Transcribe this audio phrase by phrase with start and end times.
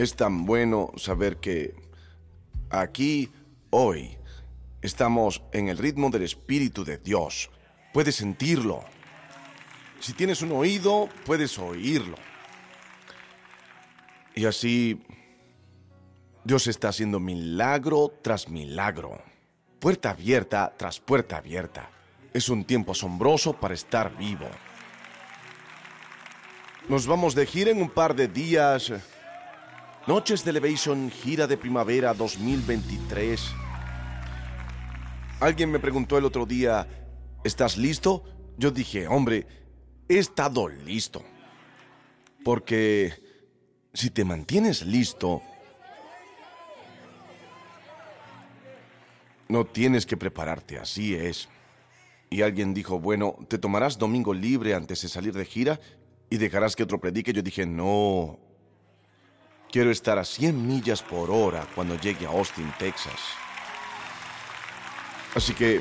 [0.00, 1.74] Es tan bueno saber que
[2.70, 3.30] aquí,
[3.68, 4.16] hoy,
[4.80, 7.50] estamos en el ritmo del Espíritu de Dios.
[7.92, 8.82] Puedes sentirlo.
[10.00, 12.16] Si tienes un oído, puedes oírlo.
[14.34, 15.02] Y así,
[16.44, 19.22] Dios está haciendo milagro tras milagro,
[19.80, 21.90] puerta abierta tras puerta abierta.
[22.32, 24.48] Es un tiempo asombroso para estar vivo.
[26.88, 28.90] Nos vamos de gira en un par de días.
[30.06, 33.52] Noches de Elevation, gira de primavera 2023.
[35.40, 36.86] Alguien me preguntó el otro día,
[37.44, 38.24] ¿estás listo?
[38.56, 39.46] Yo dije, hombre,
[40.08, 41.22] he estado listo.
[42.42, 43.12] Porque
[43.92, 45.42] si te mantienes listo,
[49.48, 51.50] no tienes que prepararte, así es.
[52.30, 55.78] Y alguien dijo, bueno, ¿te tomarás domingo libre antes de salir de gira
[56.30, 57.34] y dejarás que otro predique?
[57.34, 58.49] Yo dije, no.
[59.70, 63.20] Quiero estar a 100 millas por hora cuando llegue a Austin, Texas.
[65.34, 65.80] Así que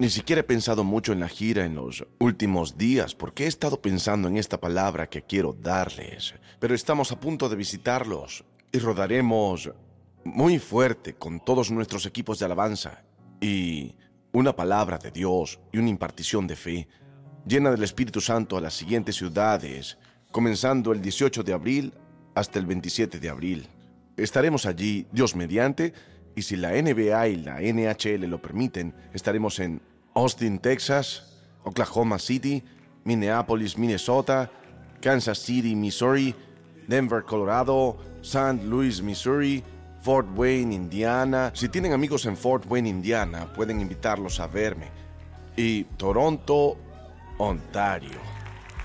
[0.00, 3.82] Ni siquiera he pensado mucho en la gira en los últimos días porque he estado
[3.82, 6.34] pensando en esta palabra que quiero darles.
[6.60, 9.72] Pero estamos a punto de visitarlos y rodaremos
[10.22, 13.02] muy fuerte con todos nuestros equipos de alabanza
[13.40, 13.96] y
[14.30, 16.88] una palabra de Dios y una impartición de fe
[17.44, 19.98] llena del Espíritu Santo a las siguientes ciudades,
[20.30, 21.92] comenzando el 18 de abril
[22.34, 23.68] hasta el 27 de abril.
[24.16, 25.92] Estaremos allí, Dios mediante,
[26.34, 29.80] y si la NBA y la NHL lo permiten, estaremos en
[30.14, 32.62] Austin, Texas, Oklahoma City,
[33.04, 34.50] Minneapolis, Minnesota,
[35.00, 36.34] Kansas City, Missouri,
[36.86, 38.64] Denver, Colorado, St.
[38.64, 39.62] Louis, Missouri,
[40.00, 41.50] Fort Wayne, Indiana.
[41.54, 44.88] Si tienen amigos en Fort Wayne, Indiana, pueden invitarlos a verme.
[45.56, 46.76] Y Toronto,
[47.38, 48.20] Ontario.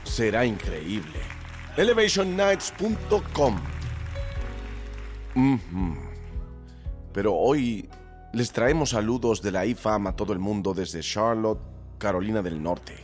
[0.04, 1.33] Será increíble.
[1.78, 3.60] ElevationNights.com
[7.14, 7.90] pero hoy
[8.34, 11.62] les traemos saludos de la IFAM a todo el mundo desde Charlotte,
[11.98, 12.96] Carolina del Norte.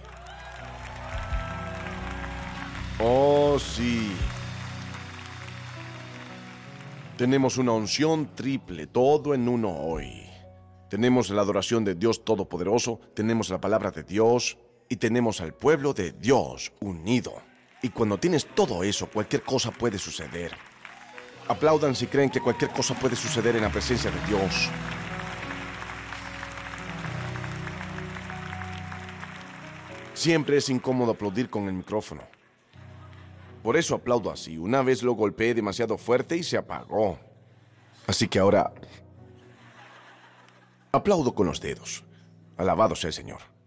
[2.99, 4.11] Oh, sí.
[7.17, 10.25] Tenemos una unción triple, todo en uno hoy.
[10.89, 14.57] Tenemos la adoración de Dios Todopoderoso, tenemos la palabra de Dios
[14.89, 17.48] y tenemos al pueblo de Dios unido.
[17.81, 20.51] Y cuando tienes todo eso, cualquier cosa puede suceder.
[21.47, 24.69] Aplaudan si creen que cualquier cosa puede suceder en la presencia de Dios.
[30.13, 32.21] Siempre es incómodo aplaudir con el micrófono.
[33.63, 34.57] Por eso aplaudo así.
[34.57, 37.17] Una vez lo golpeé demasiado fuerte y se apagó.
[38.05, 38.73] Así que ahora...
[40.91, 42.03] Aplaudo con los dedos.
[42.57, 43.58] Alabado sea el Señor.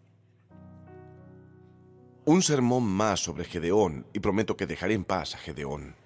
[2.24, 5.96] Un sermón más sobre Gedeón y prometo que dejaré en paz a Gedeón.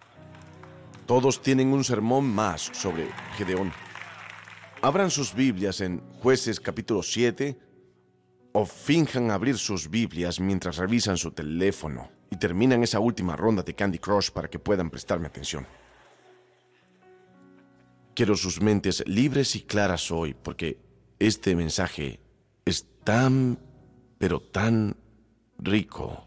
[1.05, 3.71] Todos tienen un sermón más sobre Gedeón.
[4.81, 7.59] Abran sus Biblias en Jueces capítulo 7
[8.53, 13.75] o finjan abrir sus Biblias mientras revisan su teléfono y terminan esa última ronda de
[13.75, 15.67] Candy Crush para que puedan prestarme atención.
[18.15, 20.81] Quiero sus mentes libres y claras hoy porque
[21.19, 22.21] este mensaje
[22.65, 23.59] es tan,
[24.19, 24.97] pero tan
[25.59, 26.27] rico.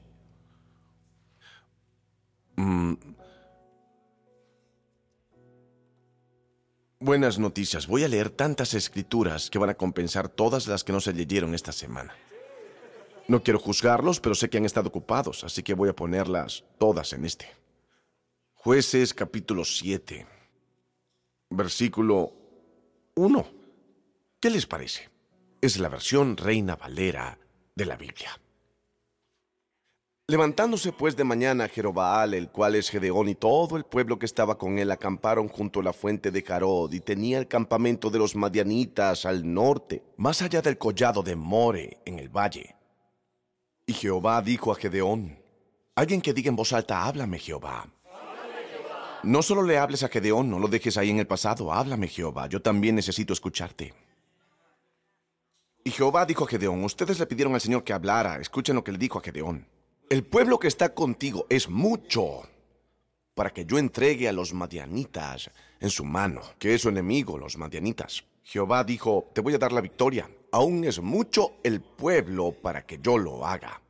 [2.56, 2.94] Mm,
[7.02, 7.88] Buenas noticias.
[7.88, 11.56] Voy a leer tantas escrituras que van a compensar todas las que no se leyeron
[11.56, 12.14] esta semana.
[13.30, 17.14] No quiero juzgarlos, pero sé que han estado ocupados, así que voy a ponerlas todas
[17.14, 17.48] en este.
[18.54, 20.28] Jueces capítulo 7,
[21.52, 22.34] versículo
[23.16, 23.48] 1.
[24.42, 25.10] ¿Qué les parece?
[25.62, 27.40] Es la versión Reina Valera
[27.76, 28.38] de la Biblia.
[30.30, 34.60] Levantándose pues de mañana Jerobaal, el cual es Gedeón, y todo el pueblo que estaba
[34.60, 38.36] con él acamparon junto a la fuente de Jarod, y tenía el campamento de los
[38.36, 42.76] madianitas al norte, más allá del collado de More, en el valle.
[43.88, 45.40] Y Jehová dijo a Gedeón,
[45.96, 47.88] alguien que diga en voz alta, háblame Jehová.
[49.24, 52.46] No solo le hables a Gedeón, no lo dejes ahí en el pasado, háblame Jehová,
[52.46, 53.96] yo también necesito escucharte.
[55.84, 58.92] Y Jehová dijo a Gedeón, ustedes le pidieron al Señor que hablara, escuchen lo que
[58.92, 59.79] le dijo a Gedeón.
[60.10, 62.42] El pueblo que está contigo es mucho
[63.36, 67.60] para que yo entregue a los madianitas en su mano, que es su enemigo, los
[67.60, 68.24] madianitas.
[68.42, 70.28] Jehová dijo, te voy a dar la victoria.
[70.52, 73.84] Aún es mucho el pueblo para que yo lo haga.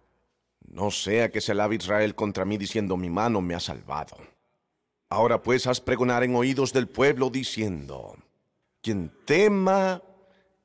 [0.68, 4.18] No sea que se alabe Israel contra mí diciendo, mi mano me ha salvado.
[5.07, 8.18] Ahora pues haz pregonar en oídos del pueblo diciendo,
[8.81, 10.04] quien tema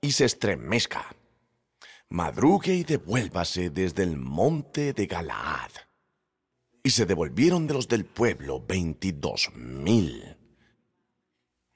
[0.01, 1.14] y se estremezca
[2.11, 5.71] madrugue y devuélvase desde el monte de Galaad.
[6.83, 10.37] Y se devolvieron de los del pueblo veintidós mil.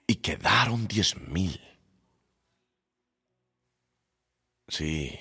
[0.06, 1.60] Y quedaron diez mil.
[4.68, 5.18] Sí.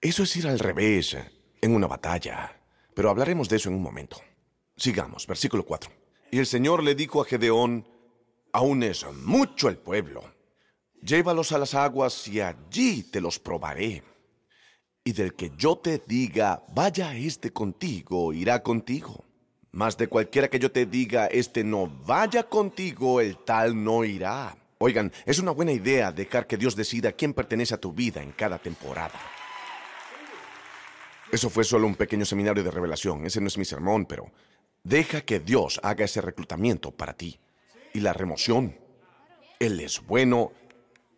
[0.00, 1.16] Eso es ir al revés
[1.60, 2.60] en una batalla.
[2.94, 4.20] Pero hablaremos de eso en un momento.
[4.76, 5.90] Sigamos, versículo 4.
[6.32, 7.86] Y el Señor le dijo a Gedeón,
[8.52, 10.37] aún es mucho el pueblo.
[11.02, 14.02] Llévalos a las aguas y allí te los probaré.
[15.04, 19.24] Y del que yo te diga, vaya este contigo, irá contigo.
[19.70, 24.56] Mas de cualquiera que yo te diga, este no vaya contigo, el tal no irá.
[24.78, 28.32] Oigan, es una buena idea dejar que Dios decida quién pertenece a tu vida en
[28.32, 29.18] cada temporada.
[31.30, 34.30] Eso fue solo un pequeño seminario de revelación, ese no es mi sermón, pero
[34.82, 37.38] deja que Dios haga ese reclutamiento para ti.
[37.92, 38.78] Y la remoción.
[39.58, 40.52] Él es bueno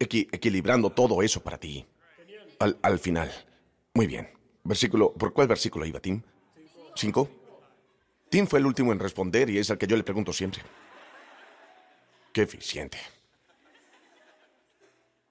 [0.01, 1.87] equilibrando todo eso para ti.
[2.59, 3.31] Al, al, final.
[3.95, 4.29] Muy bien.
[4.65, 6.23] Versículo, ¿Por cuál versículo iba, Tim?
[6.95, 7.29] ¿Cinco?
[8.29, 10.63] Tim fue el último en responder y es al que yo le pregunto siempre.
[12.33, 12.99] Qué eficiente.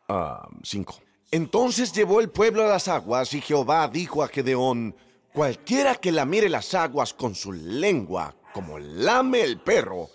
[0.07, 0.99] Ah, cinco.
[1.31, 4.95] Entonces llevó el pueblo a las aguas y Jehová dijo a Gedeón,
[5.31, 10.09] cualquiera que la mire las aguas con su lengua, como lame el perro,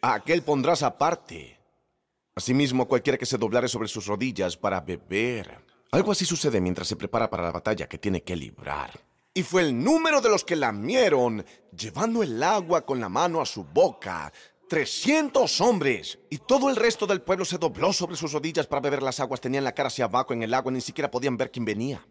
[0.00, 1.55] a aquel pondrás aparte.
[2.36, 5.58] Asimismo, cualquiera que se doblare sobre sus rodillas para beber.
[5.90, 9.00] Algo así sucede mientras se prepara para la batalla que tiene que librar.
[9.32, 11.44] Y fue el número de los que lamieron,
[11.74, 14.32] llevando el agua con la mano a su boca,
[14.68, 16.18] Trescientos hombres.
[16.28, 19.40] Y todo el resto del pueblo se dobló sobre sus rodillas para beber las aguas.
[19.40, 22.04] Tenían la cara hacia abajo en el agua, ni siquiera podían ver quién venía.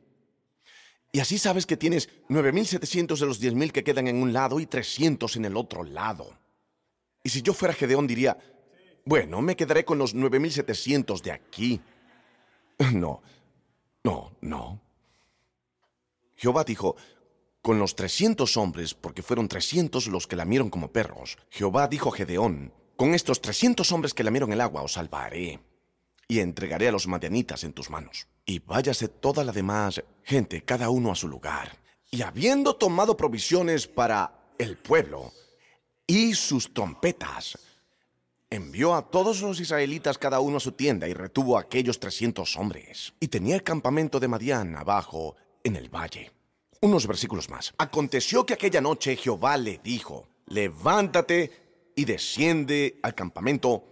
[1.11, 4.65] Y así sabes que tienes 9.700 de los 10.000 que quedan en un lado y
[4.65, 6.29] 300 en el otro lado.
[7.23, 8.37] Y si yo fuera Gedeón diría,
[9.05, 11.81] bueno, me quedaré con los 9.700 de aquí.
[12.91, 13.21] No,
[14.03, 14.81] no, no.
[16.35, 16.97] Jehová dijo,
[17.61, 22.17] con los trescientos hombres, porque fueron trescientos los que lamieron como perros, Jehová dijo a
[22.17, 25.61] Gedeón, con estos trescientos hombres que lamieron el agua os salvaré,
[26.27, 28.27] y entregaré a los madianitas en tus manos.
[28.45, 31.77] Y váyase toda la demás gente, cada uno a su lugar.
[32.11, 35.31] Y habiendo tomado provisiones para el pueblo
[36.05, 37.57] y sus trompetas,
[38.49, 42.55] envió a todos los israelitas cada uno a su tienda y retuvo a aquellos trescientos
[42.57, 43.13] hombres.
[43.19, 46.31] Y tenía el campamento de Madián abajo en el valle.
[46.81, 47.73] Unos versículos más.
[47.77, 53.83] Aconteció que aquella noche Jehová le dijo, levántate y desciende al campamento,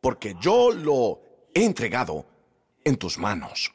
[0.00, 1.20] porque yo lo
[1.54, 2.26] he entregado
[2.84, 3.72] en tus manos.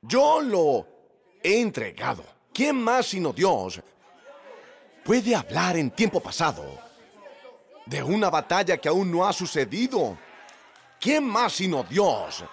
[0.00, 0.86] Yo lo
[1.42, 2.24] he entregado.
[2.52, 3.80] ¿Quién más sino Dios
[5.04, 6.87] puede hablar en tiempo pasado
[7.88, 10.18] de una batalla que aún no ha sucedido?
[11.00, 12.44] ¿Quién más sino Dios?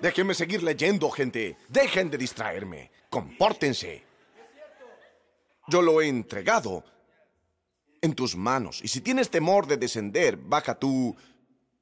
[0.00, 1.56] Déjenme seguir leyendo, gente.
[1.68, 2.90] Dejen de distraerme.
[3.08, 4.14] Compórtense
[5.66, 6.84] yo lo he entregado
[8.00, 8.80] en tus manos.
[8.82, 11.16] Y si tienes temor de descender, baja tú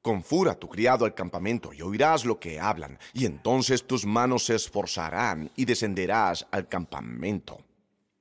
[0.01, 2.97] con fura tu criado al campamento y oirás lo que hablan.
[3.13, 7.59] Y entonces tus manos se esforzarán y descenderás al campamento.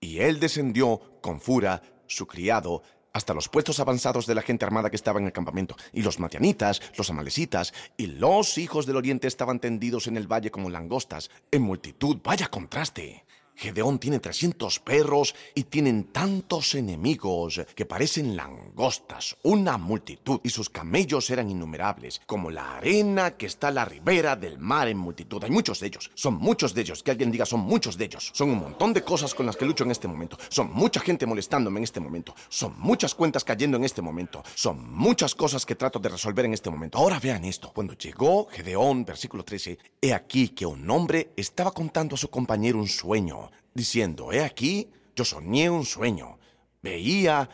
[0.00, 2.82] Y él descendió con fura, su criado,
[3.12, 5.76] hasta los puestos avanzados de la gente armada que estaba en el campamento.
[5.92, 10.50] Y los matianitas, los amalecitas y los hijos del oriente estaban tendidos en el valle
[10.50, 12.18] como langostas, en multitud.
[12.22, 13.24] Vaya contraste.
[13.56, 20.68] Gedeón tiene 300 perros y tienen tantos enemigos que parecen langostas, una multitud, y sus
[20.68, 25.42] camellos eran innumerables, como la arena que está a la ribera del mar en multitud.
[25.44, 28.30] Hay muchos de ellos, son muchos de ellos, que alguien diga son muchos de ellos.
[28.34, 31.26] Son un montón de cosas con las que lucho en este momento, son mucha gente
[31.26, 35.76] molestándome en este momento, son muchas cuentas cayendo en este momento, son muchas cosas que
[35.76, 36.98] trato de resolver en este momento.
[36.98, 42.14] Ahora vean esto, cuando llegó Gedeón, versículo 13, he aquí que un hombre estaba contando
[42.14, 43.41] a su compañero un sueño
[43.74, 46.38] diciendo, He aquí, yo soñé un sueño.
[46.82, 47.48] Veía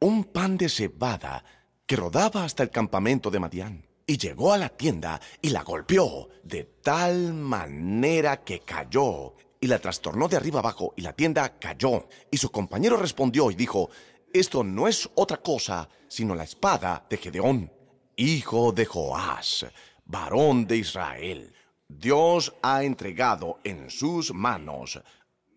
[0.00, 1.44] un pan de cebada
[1.86, 3.86] que rodaba hasta el campamento de Madián.
[4.06, 9.78] Y llegó a la tienda y la golpeó de tal manera que cayó y la
[9.78, 12.08] trastornó de arriba abajo y la tienda cayó.
[12.30, 13.90] Y su compañero respondió y dijo,
[14.32, 17.72] esto no es otra cosa sino la espada de Gedeón,
[18.16, 19.66] hijo de Joás,
[20.04, 21.54] varón de Israel.
[21.88, 25.00] Dios ha entregado en sus manos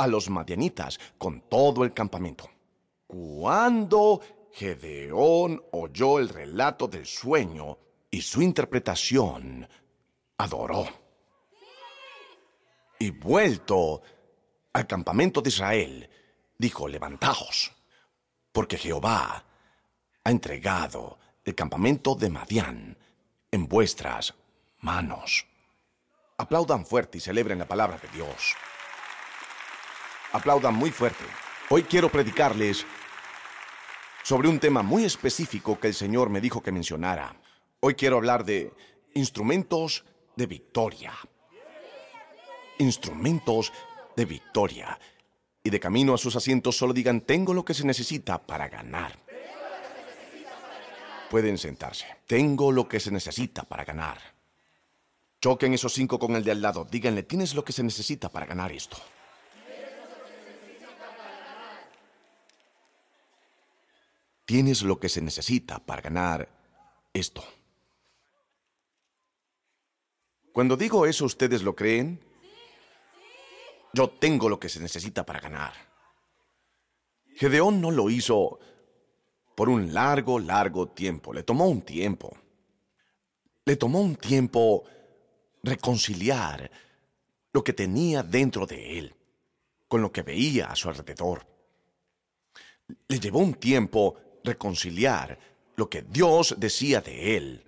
[0.04, 2.50] a los madianitas con todo el campamento.
[3.08, 7.78] Cuando Gedeón oyó el relato del sueño
[8.12, 9.68] y su interpretación,
[10.38, 10.88] adoró.
[13.00, 14.02] Y vuelto
[14.74, 16.10] al campamento de Israel,
[16.58, 17.72] dijo, levantaos,
[18.52, 19.44] porque Jehová
[20.24, 22.98] ha entregado el campamento de Madián
[23.52, 24.34] en vuestras
[24.80, 25.46] manos.
[26.38, 28.56] Aplaudan fuerte y celebren la palabra de Dios.
[30.34, 31.24] Aplaudan muy fuerte
[31.70, 32.86] Hoy quiero predicarles
[34.22, 37.36] sobre un tema muy específico que el Señor me dijo que mencionara.
[37.80, 38.72] Hoy quiero hablar de
[39.16, 41.14] instrumentos de victoria.
[42.78, 43.74] Instrumentos
[44.16, 45.00] de victoria.
[45.64, 49.18] Y de camino a sus asientos solo digan, tengo lo que se necesita para ganar.
[51.32, 52.06] Pueden sentarse.
[52.28, 54.20] Tengo lo que se necesita para ganar.
[55.42, 56.86] Choquen esos cinco con el de al lado.
[56.86, 58.98] Díganle, tienes lo que se necesita para ganar esto.
[64.46, 66.50] Tienes lo que se necesita para ganar
[67.14, 67.44] esto.
[70.52, 72.20] Cuando digo eso, ¿ustedes lo creen?
[73.94, 75.74] Yo tengo lo que se necesita para ganar.
[77.36, 78.60] Gedeón no lo hizo
[79.56, 81.34] por un largo, largo tiempo.
[81.34, 82.36] Le tomó un tiempo.
[83.66, 84.84] Le tomó un tiempo
[85.64, 86.70] reconciliar
[87.54, 89.16] lo que tenía dentro de él
[89.88, 91.46] con lo que veía a su alrededor.
[93.08, 95.38] Le llevó un tiempo reconciliar
[95.76, 97.66] lo que Dios decía de él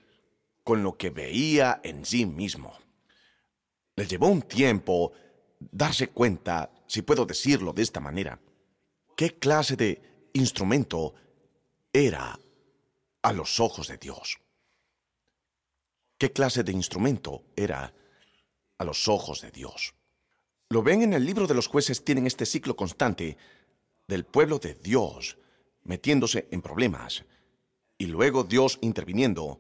[0.64, 2.78] con lo que veía en sí mismo.
[3.96, 5.14] Le llevó un tiempo
[5.60, 8.40] darse cuenta, si puedo decirlo de esta manera,
[9.16, 11.14] qué clase de instrumento
[11.94, 12.38] era
[13.22, 14.40] a los ojos de Dios.
[16.18, 17.94] ¿Qué clase de instrumento era
[18.78, 19.94] a los ojos de Dios?
[20.70, 23.38] Lo ven en el libro de los jueces, tienen este ciclo constante
[24.08, 25.38] del pueblo de Dios
[25.86, 27.24] metiéndose en problemas
[27.98, 29.60] y luego Dios interviniendo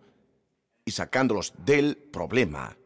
[0.83, 2.77] y sacándolos del problema.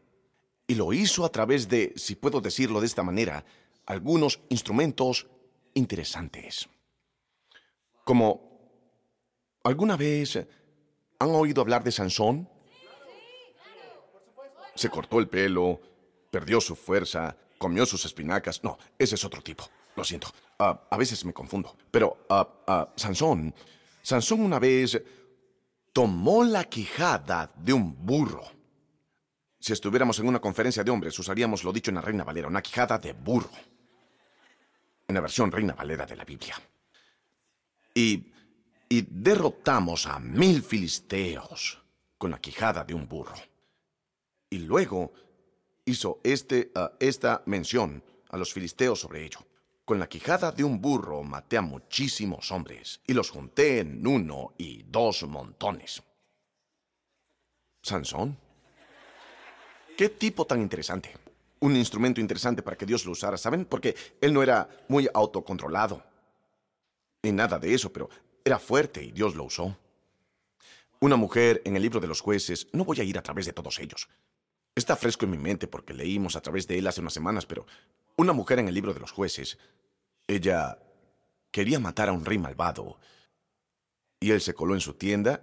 [0.66, 3.44] Y lo hizo a través de, si puedo decirlo de esta manera,
[3.86, 5.26] algunos instrumentos
[5.74, 6.68] interesantes.
[8.04, 8.60] Como,
[9.64, 10.36] ¿alguna vez
[11.18, 12.48] han oído hablar de Sansón?
[14.76, 15.80] Se cortó el pelo,
[16.30, 18.62] perdió su fuerza, comió sus espinacas.
[18.62, 19.68] No, ese es otro tipo.
[19.96, 20.28] Lo siento.
[20.58, 21.76] Ah, a veces me confundo.
[21.90, 23.54] Pero uh, Sansón,
[24.02, 25.00] Sansón una vez
[25.92, 28.44] tomó la quijada de un burro.
[29.58, 32.62] Si estuviéramos en una conferencia de hombres, usaríamos lo dicho en la Reina Valera, una
[32.62, 33.50] quijada de burro.
[35.06, 36.54] En la versión Reina Valera de la Biblia.
[37.94, 38.32] Y,
[38.88, 41.82] y derrotamos a mil filisteos
[42.16, 43.34] con la quijada de un burro.
[44.48, 45.12] Y luego
[45.84, 49.40] hizo este, esta mención a los filisteos sobre ello.
[49.90, 54.54] Con la quijada de un burro maté a muchísimos hombres y los junté en uno
[54.56, 56.00] y dos montones.
[57.82, 58.38] ¿Sansón?
[59.96, 61.12] ¿Qué tipo tan interesante?
[61.58, 63.64] Un instrumento interesante para que Dios lo usara, ¿saben?
[63.64, 66.04] Porque él no era muy autocontrolado.
[67.24, 68.08] Ni nada de eso, pero
[68.44, 69.76] era fuerte y Dios lo usó.
[71.00, 73.52] Una mujer en el libro de los jueces, no voy a ir a través de
[73.52, 74.08] todos ellos.
[74.76, 77.66] Está fresco en mi mente porque leímos a través de él hace unas semanas, pero
[78.20, 79.58] una mujer en el libro de los jueces
[80.30, 80.78] ella
[81.50, 82.98] quería matar a un rey malvado.
[84.20, 85.42] Y él se coló en su tienda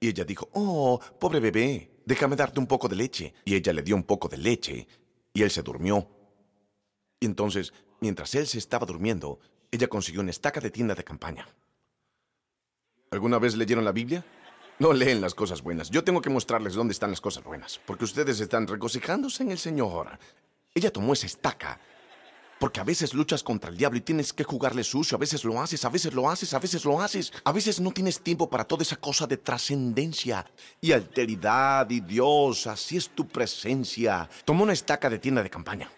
[0.00, 3.34] y ella dijo, Oh, pobre bebé, déjame darte un poco de leche.
[3.44, 4.86] Y ella le dio un poco de leche
[5.32, 6.08] y él se durmió.
[7.20, 11.48] Y entonces, mientras él se estaba durmiendo, ella consiguió una estaca de tienda de campaña.
[13.10, 14.24] ¿Alguna vez leyeron la Biblia?
[14.78, 15.90] No leen las cosas buenas.
[15.90, 19.58] Yo tengo que mostrarles dónde están las cosas buenas, porque ustedes están regocijándose en el
[19.58, 20.18] Señor.
[20.74, 21.80] Ella tomó esa estaca
[22.58, 25.60] porque a veces luchas contra el diablo y tienes que jugarle sucio, a veces lo
[25.60, 27.32] haces, a veces lo haces, a veces lo haces.
[27.44, 30.44] A veces no tienes tiempo para toda esa cosa de trascendencia
[30.80, 34.28] y alteridad y Dios, así es tu presencia.
[34.44, 35.88] Tomó una estaca de tienda de campaña.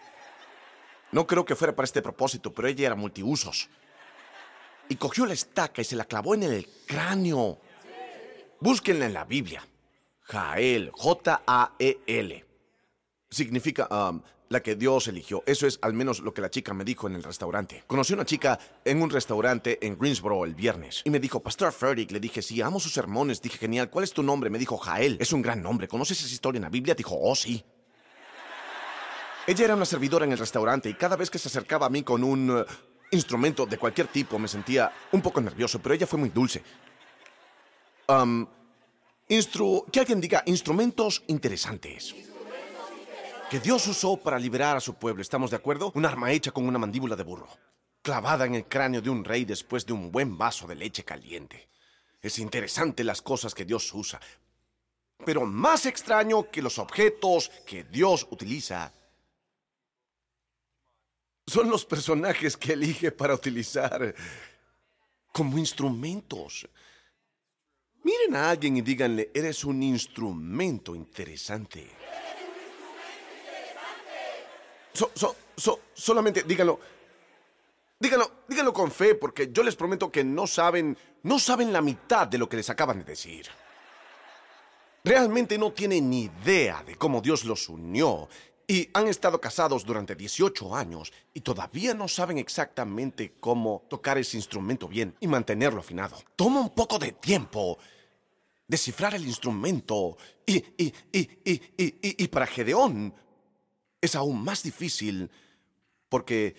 [1.12, 3.68] No creo que fuera para este propósito, pero ella era multiusos.
[4.88, 7.58] Y cogió la estaca y se la clavó en el cráneo.
[8.60, 9.66] Búsquenla en la Biblia.
[10.22, 12.44] Jael, J-A-E-L.
[13.30, 15.44] Significa um, la que Dios eligió.
[15.46, 17.84] Eso es al menos lo que la chica me dijo en el restaurante.
[17.86, 21.72] Conocí a una chica en un restaurante en Greensboro el viernes y me dijo, Pastor
[21.72, 23.40] Frederick, le dije, sí, amo sus sermones.
[23.40, 24.50] Dije, genial, ¿cuál es tu nombre?
[24.50, 25.16] Me dijo, Jael.
[25.20, 25.86] Es un gran nombre.
[25.86, 26.96] ¿Conoces esa historia en la Biblia?
[26.96, 27.64] Dijo, oh, sí.
[29.46, 32.02] Ella era una servidora en el restaurante y cada vez que se acercaba a mí
[32.02, 32.64] con un uh,
[33.12, 36.62] instrumento de cualquier tipo me sentía un poco nervioso, pero ella fue muy dulce.
[38.08, 38.48] Um,
[39.28, 42.29] instru que alguien diga instrumentos interesantes
[43.50, 45.20] que Dios usó para liberar a su pueblo.
[45.20, 45.90] ¿Estamos de acuerdo?
[45.96, 47.48] Un arma hecha con una mandíbula de burro,
[48.00, 51.68] clavada en el cráneo de un rey después de un buen vaso de leche caliente.
[52.22, 54.20] Es interesante las cosas que Dios usa,
[55.26, 58.92] pero más extraño que los objetos que Dios utiliza
[61.44, 64.14] son los personajes que elige para utilizar
[65.32, 66.68] como instrumentos.
[68.04, 71.90] Miren a alguien y díganle, eres un instrumento interesante.
[74.92, 75.10] So,
[75.56, 76.80] so, solamente díganlo.
[77.98, 82.26] Díganlo, díganlo con fe, porque yo les prometo que no saben, no saben la mitad
[82.26, 83.46] de lo que les acaban de decir.
[85.04, 88.28] Realmente no tienen ni idea de cómo Dios los unió
[88.66, 94.36] y han estado casados durante 18 años y todavía no saben exactamente cómo tocar ese
[94.36, 96.16] instrumento bien y mantenerlo afinado.
[96.36, 97.78] Toma un poco de tiempo
[98.68, 100.16] descifrar el instrumento
[100.46, 101.30] y, y, y,
[101.76, 103.12] y, para Gedeón
[104.00, 105.30] es aún más difícil
[106.08, 106.54] porque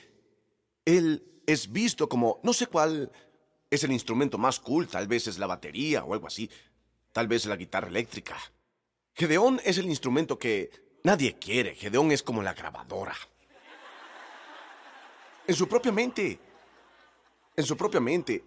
[0.86, 3.12] él es visto como, no sé cuál
[3.69, 6.50] es el instrumento más cool, tal vez es la batería o algo así,
[7.12, 8.38] tal vez la guitarra eléctrica.
[9.13, 11.75] Gedeón es el instrumento que Nadie quiere.
[11.75, 13.15] Gedeón es como la grabadora.
[15.48, 16.39] En su propia mente.
[17.55, 18.43] En su propia mente.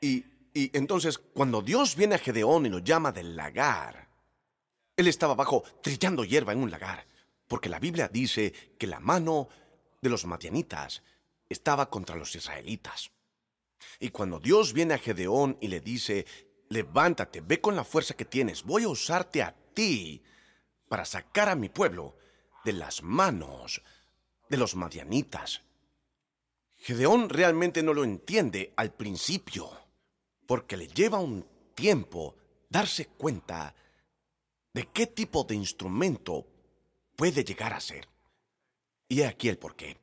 [0.00, 4.08] Y, y entonces, cuando Dios viene a Gedeón y lo llama del lagar,
[4.96, 7.06] él estaba abajo trillando hierba en un lagar,
[7.52, 9.46] porque la Biblia dice que la mano
[10.00, 11.02] de los madianitas
[11.50, 13.10] estaba contra los israelitas.
[14.00, 16.24] Y cuando Dios viene a Gedeón y le dice,
[16.70, 20.22] levántate, ve con la fuerza que tienes, voy a usarte a ti
[20.88, 22.16] para sacar a mi pueblo
[22.64, 23.82] de las manos
[24.48, 25.60] de los madianitas.
[26.78, 29.70] Gedeón realmente no lo entiende al principio,
[30.46, 32.34] porque le lleva un tiempo
[32.70, 33.74] darse cuenta
[34.72, 36.46] de qué tipo de instrumento
[37.22, 38.08] puede llegar a ser.
[39.08, 39.96] Y he aquí el porqué.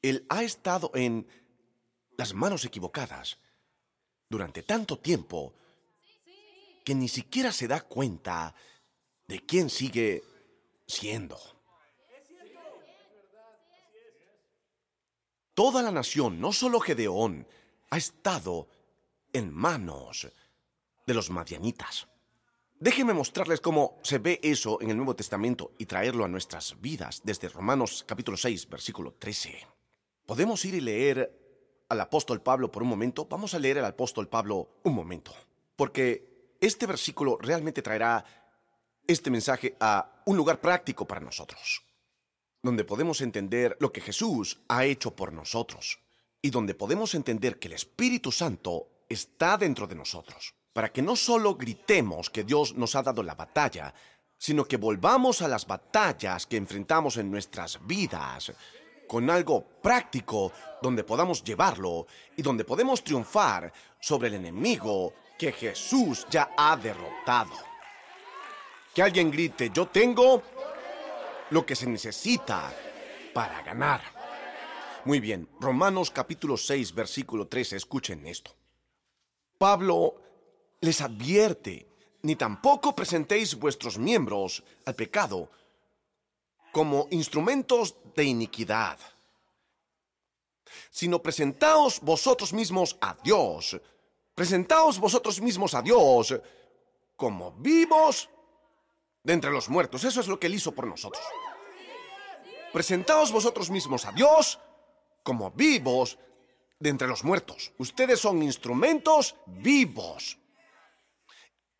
[0.00, 1.26] Él ha estado en
[2.16, 3.40] las manos equivocadas
[4.28, 5.52] durante tanto tiempo
[6.84, 8.54] que ni siquiera se da cuenta
[9.26, 10.22] de quién sigue
[10.86, 11.40] siendo.
[15.54, 17.48] Toda la nación, no solo Gedeón,
[17.90, 18.68] ha estado
[19.32, 20.28] en manos
[21.04, 22.06] de los madianitas.
[22.78, 27.22] Déjenme mostrarles cómo se ve eso en el Nuevo Testamento y traerlo a nuestras vidas
[27.24, 29.66] desde Romanos capítulo 6, versículo 13.
[30.26, 31.32] Podemos ir y leer
[31.88, 33.24] al apóstol Pablo por un momento.
[33.30, 35.32] Vamos a leer al apóstol Pablo un momento,
[35.74, 38.22] porque este versículo realmente traerá
[39.06, 41.82] este mensaje a un lugar práctico para nosotros,
[42.62, 45.98] donde podemos entender lo que Jesús ha hecho por nosotros
[46.42, 51.16] y donde podemos entender que el Espíritu Santo está dentro de nosotros, para que no
[51.16, 53.94] solo gritemos que Dios nos ha dado la batalla,
[54.36, 58.52] sino que volvamos a las batallas que enfrentamos en nuestras vidas
[59.08, 66.26] con algo práctico donde podamos llevarlo y donde podemos triunfar sobre el enemigo que Jesús
[66.28, 67.54] ya ha derrotado.
[68.94, 70.42] Que alguien grite, yo tengo
[71.48, 72.70] lo que se necesita
[73.32, 74.02] para ganar.
[75.06, 78.54] Muy bien, Romanos capítulo 6, versículo 13, escuchen esto.
[79.56, 80.25] Pablo
[80.86, 81.74] les advierte,
[82.22, 85.50] ni tampoco presentéis vuestros miembros al pecado
[86.70, 88.98] como instrumentos de iniquidad,
[90.90, 93.80] sino presentaos vosotros mismos a Dios,
[94.34, 96.34] presentaos vosotros mismos a Dios
[97.16, 98.30] como vivos
[99.24, 100.04] de entre los muertos.
[100.04, 101.24] Eso es lo que Él hizo por nosotros.
[102.72, 104.60] Presentaos vosotros mismos a Dios
[105.22, 106.18] como vivos
[106.78, 107.72] de entre los muertos.
[107.78, 110.38] Ustedes son instrumentos vivos.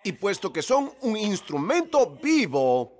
[0.06, 2.92] Y puesto que son un instrumento vivo,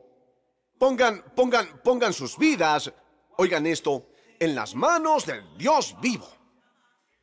[0.77, 2.93] pongan, pongan, pongan sus vidas,
[3.37, 4.09] oigan esto,
[4.41, 6.27] en las manos del Dios vivo.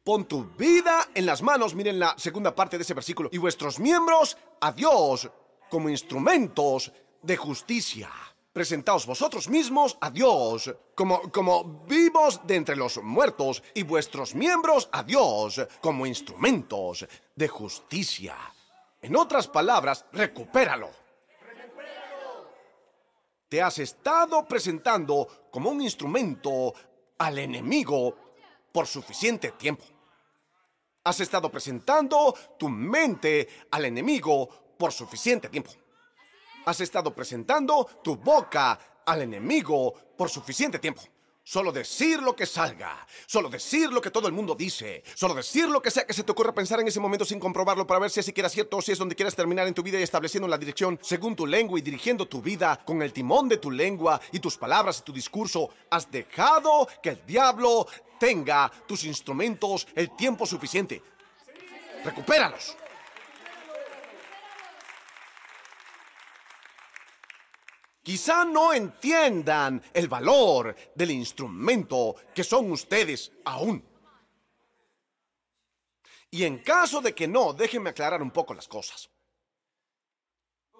[0.01, 3.77] Pon tu vida en las manos, miren la segunda parte de ese versículo, y vuestros
[3.77, 5.29] miembros a Dios
[5.69, 8.09] como instrumentos de justicia.
[8.53, 14.87] Presentaos vosotros mismos a Dios como, como vivos de entre los muertos y vuestros miembros
[14.93, 18.37] a Dios como instrumentos de justicia.
[19.03, 20.89] En otras palabras, recupéralo.
[23.49, 26.73] Te has estado presentando como un instrumento
[27.17, 28.15] al enemigo
[28.71, 29.83] por suficiente tiempo.
[31.03, 35.71] Has estado presentando tu mente al enemigo por suficiente tiempo.
[36.65, 41.01] Has estado presentando tu boca al enemigo por suficiente tiempo.
[41.45, 45.67] Solo decir lo que salga, solo decir lo que todo el mundo dice, solo decir
[45.67, 48.09] lo que sea que se te ocurra pensar en ese momento sin comprobarlo para ver
[48.09, 50.47] si es siquiera cierto o si es donde quieres terminar en tu vida y estableciendo
[50.47, 54.21] la dirección según tu lengua y dirigiendo tu vida con el timón de tu lengua
[54.31, 55.69] y tus palabras y tu discurso.
[55.89, 61.03] Has dejado que el diablo tenga tus instrumentos el tiempo suficiente.
[62.05, 62.77] Recupéralos.
[68.03, 73.81] Quizá no entiendan el valor del instrumento que son ustedes aún.
[76.29, 79.09] Y en caso de que no, déjenme aclarar un poco las cosas.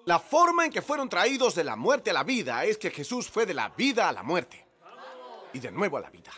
[0.04, 3.30] La forma en que fueron traídos de la muerte a la vida es que Jesús
[3.30, 4.66] fue de la vida a la muerte
[5.54, 6.30] y de nuevo a la vida.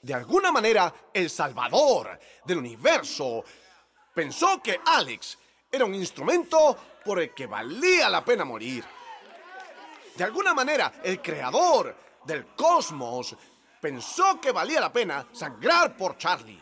[0.00, 3.44] De alguna manera, el salvador del universo
[4.12, 5.38] pensó que Alex
[5.70, 8.84] era un instrumento por el que valía la pena morir.
[10.14, 13.34] De alguna manera, el creador del cosmos
[13.80, 16.60] pensó que valía la pena sangrar por Charlie.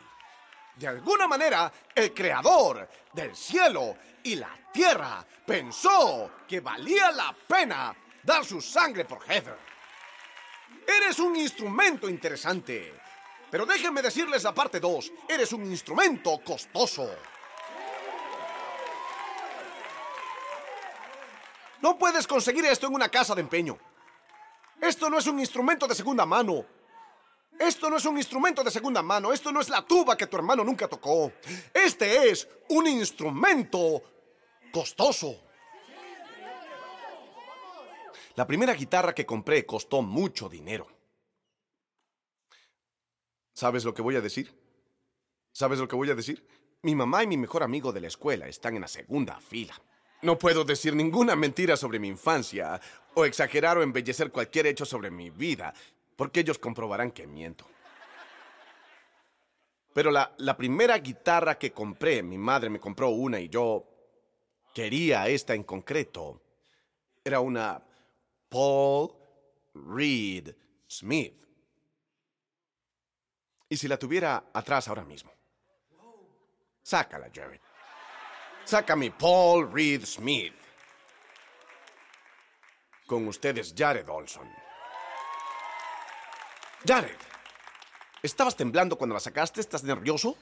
[0.77, 7.95] De alguna manera, el creador del cielo y la tierra pensó que valía la pena
[8.23, 9.59] dar su sangre por Heather.
[10.87, 12.95] Eres un instrumento interesante.
[13.51, 15.13] Pero déjenme decirles la parte 2.
[15.29, 17.11] Eres un instrumento costoso.
[21.83, 23.79] No puedes conseguir esto en una casa de empeño.
[24.81, 26.65] Esto no es un instrumento de segunda mano.
[27.59, 29.33] Esto no es un instrumento de segunda mano.
[29.33, 31.33] Esto no es la tuba que tu hermano nunca tocó.
[31.75, 34.03] Este es un instrumento
[34.73, 35.43] costoso.
[38.37, 40.87] La primera guitarra que compré costó mucho dinero.
[43.53, 44.59] ¿Sabes lo que voy a decir?
[45.53, 46.49] ¿Sabes lo que voy a decir?
[46.83, 49.79] Mi mamá y mi mejor amigo de la escuela están en la segunda fila.
[50.23, 52.81] No puedo decir ninguna mentira sobre mi infancia,
[53.15, 55.73] o exagerar o embellecer cualquier hecho sobre mi vida,
[56.17, 57.67] porque ellos comprobarán que miento.
[59.93, 63.85] Pero la, primera guitarra que compré, mi madre me compró una y yo
[64.73, 66.41] quería esta en concreto,
[67.25, 67.83] era una
[68.49, 69.13] Paul
[69.75, 70.55] Reed
[70.89, 71.35] Smith.
[73.69, 75.33] Y si la tuviera atrás ahora mismo.
[76.83, 77.61] Sácala, Jared.
[78.71, 80.55] Saca mi Paul Reed Smith.
[83.05, 84.49] Con ustedes, Jared Olson.
[86.87, 87.17] Jared,
[88.23, 89.61] ¿estabas temblando cuando la sacaste?
[89.61, 90.37] ¿Estás nervioso?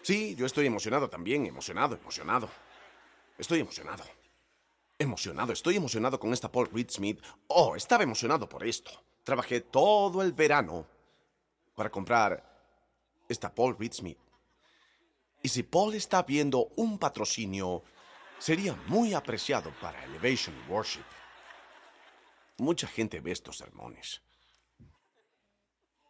[0.00, 2.48] Sí, yo estoy emocionado también, emocionado, emocionado.
[3.36, 4.04] Estoy emocionado.
[4.98, 7.22] Emocionado, estoy emocionado con esta Paul Reed Smith.
[7.48, 8.90] Oh, estaba emocionado por esto.
[9.22, 10.86] Trabajé todo el verano
[11.74, 12.42] para comprar
[13.28, 14.25] está Paul Reed Smith.
[15.42, 17.82] Y si Paul está viendo un patrocinio,
[18.38, 21.04] sería muy apreciado para Elevation Worship.
[22.58, 24.22] Mucha gente ve estos sermones.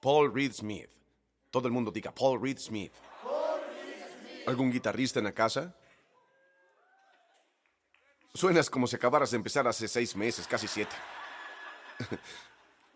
[0.01, 0.91] Paul Reed Smith.
[1.51, 2.93] Todo el mundo diga Paul Reed Smith.
[4.47, 5.75] ¿Algún guitarrista en la casa?
[8.33, 10.95] Suenas como si acabaras de empezar hace seis meses, casi siete.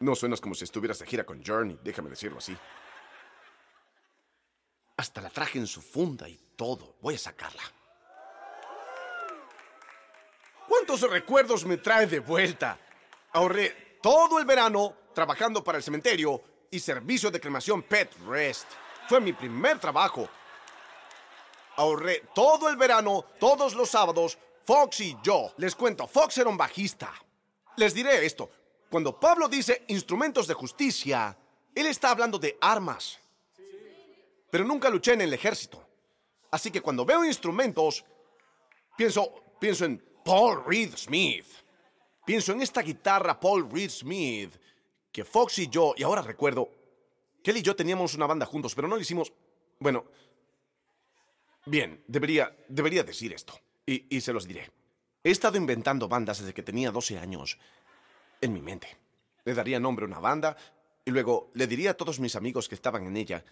[0.00, 2.56] No suenas como si estuvieras de gira con Journey, déjame decirlo así.
[5.00, 6.96] Hasta la traje en su funda y todo.
[7.00, 7.62] Voy a sacarla.
[10.68, 12.78] ¿Cuántos recuerdos me trae de vuelta?
[13.32, 18.66] Ahorré todo el verano trabajando para el cementerio y servicio de cremación Pet Rest.
[19.08, 20.28] Fue mi primer trabajo.
[21.76, 24.36] Ahorré todo el verano, todos los sábados,
[24.66, 25.54] Fox y yo.
[25.56, 27.10] Les cuento, Fox era un bajista.
[27.76, 28.50] Les diré esto.
[28.90, 31.34] Cuando Pablo dice instrumentos de justicia,
[31.74, 33.19] él está hablando de armas
[34.50, 35.86] pero nunca luché en el ejército.
[36.50, 38.04] Así que cuando veo instrumentos,
[38.96, 41.46] pienso, pienso en Paul Reed Smith.
[42.24, 44.54] Pienso en esta guitarra Paul Reed Smith
[45.12, 46.70] que Fox y yo, y ahora recuerdo,
[47.50, 49.32] él y yo teníamos una banda juntos, pero no le hicimos,
[49.78, 50.04] bueno,
[51.66, 54.70] bien, debería, debería decir esto, y, y se los diré.
[55.24, 57.58] He estado inventando bandas desde que tenía 12 años
[58.40, 58.96] en mi mente.
[59.44, 60.56] Le daría nombre a una banda
[61.04, 63.44] y luego le diría a todos mis amigos que estaban en ella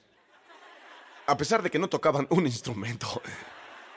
[1.29, 3.21] a pesar de que no tocaban un instrumento.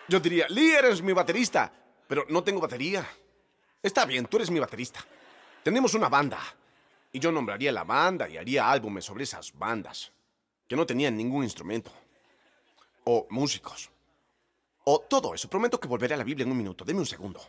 [0.09, 1.71] Yo diría, Lee, eres mi baterista,
[2.05, 3.07] pero no tengo batería.
[3.81, 4.99] Está bien, tú eres mi baterista.
[5.63, 6.39] Tenemos una banda.
[7.13, 10.11] Y yo nombraría la banda y haría álbumes sobre esas bandas,
[10.67, 11.89] que no tenían ningún instrumento.
[13.05, 13.89] O músicos.
[14.83, 15.49] O todo eso.
[15.49, 16.83] Prometo que volveré a la Biblia en un minuto.
[16.83, 17.41] Deme un segundo.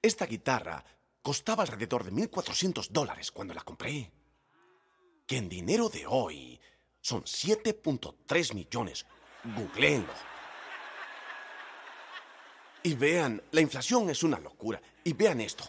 [0.00, 0.82] Esta guitarra
[1.20, 4.10] costaba alrededor de 1.400 dólares cuando la compré.
[5.26, 6.58] Que en dinero de hoy
[7.08, 9.06] son 7.3 millones.
[9.56, 10.12] Googleenlo.
[12.82, 14.80] Y vean, la inflación es una locura.
[15.04, 15.64] Y vean esto.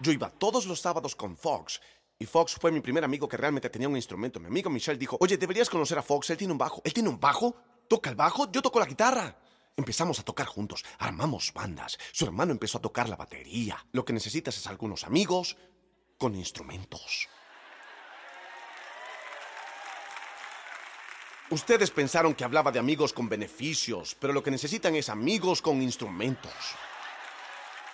[0.00, 1.80] Yo iba todos los sábados con Fox.
[2.18, 4.38] Y Fox fue mi primer amigo que realmente tenía un instrumento.
[4.38, 6.30] Mi amigo Michelle dijo, oye, deberías conocer a Fox.
[6.30, 6.82] Él tiene un bajo.
[6.84, 7.56] ¿Él tiene un bajo?
[7.88, 8.50] ¿Toca el bajo?
[8.52, 9.34] Yo toco la guitarra.
[9.76, 11.98] Empezamos a tocar juntos, armamos bandas.
[12.12, 13.76] Su hermano empezó a tocar la batería.
[13.92, 15.56] Lo que necesitas es algunos amigos
[16.16, 17.28] con instrumentos.
[21.50, 25.80] Ustedes pensaron que hablaba de amigos con beneficios, pero lo que necesitan es amigos con
[25.80, 26.52] instrumentos.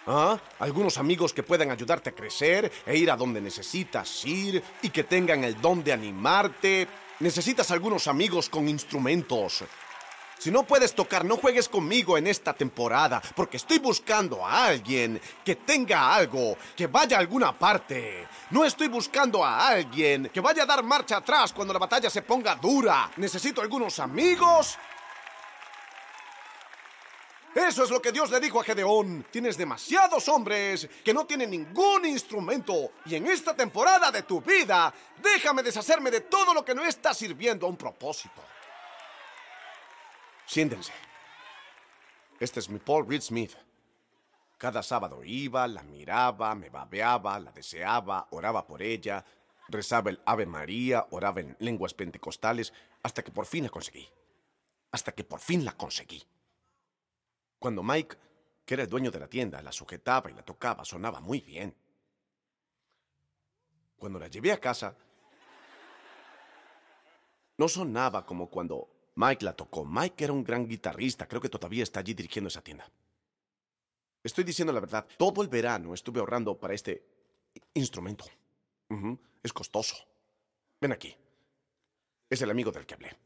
[0.07, 0.41] ¿Ah?
[0.59, 5.05] Algunos amigos que puedan ayudarte a crecer e ir a donde necesitas ir y que
[5.05, 6.89] tengan el don de animarte.
[7.21, 9.65] Necesitas algunos amigos con instrumentos.
[10.43, 15.21] Si no puedes tocar, no juegues conmigo en esta temporada, porque estoy buscando a alguien
[15.45, 18.27] que tenga algo, que vaya a alguna parte.
[18.51, 22.23] No estoy buscando a alguien que vaya a dar marcha atrás cuando la batalla se
[22.23, 23.09] ponga dura.
[23.19, 24.77] Necesito algunos amigos.
[27.55, 29.25] Eso es lo que Dios le dijo a Gedeón.
[29.31, 32.95] Tienes demasiados hombres que no tienen ningún instrumento.
[33.07, 37.15] Y en esta temporada de tu vida, déjame deshacerme de todo lo que no está
[37.15, 38.43] sirviendo a un propósito.
[40.47, 40.93] Siéntense.
[42.41, 43.53] Este es mi Paul Reed Smith.
[44.59, 49.25] Cada sábado iba, la miraba, me babeaba, la deseaba, oraba por ella,
[49.69, 54.09] rezaba el Ave María, oraba en lenguas pentecostales, hasta que por fin la conseguí.
[54.93, 56.23] Hasta que por fin la conseguí.
[57.59, 58.17] Cuando Mike,
[58.65, 61.75] que era el dueño de la tienda, la sujetaba y la tocaba, sonaba muy bien.
[63.97, 64.97] Cuando la llevé a casa,
[67.57, 69.85] no sonaba como cuando Mike la tocó.
[69.85, 71.27] Mike era un gran guitarrista.
[71.27, 72.91] Creo que todavía está allí dirigiendo esa tienda.
[74.23, 75.07] Estoy diciendo la verdad.
[75.19, 77.05] Todo el verano estuve ahorrando para este
[77.75, 78.25] instrumento.
[79.43, 79.97] Es costoso.
[80.81, 81.15] Ven aquí.
[82.29, 83.17] Es el amigo del que hablé.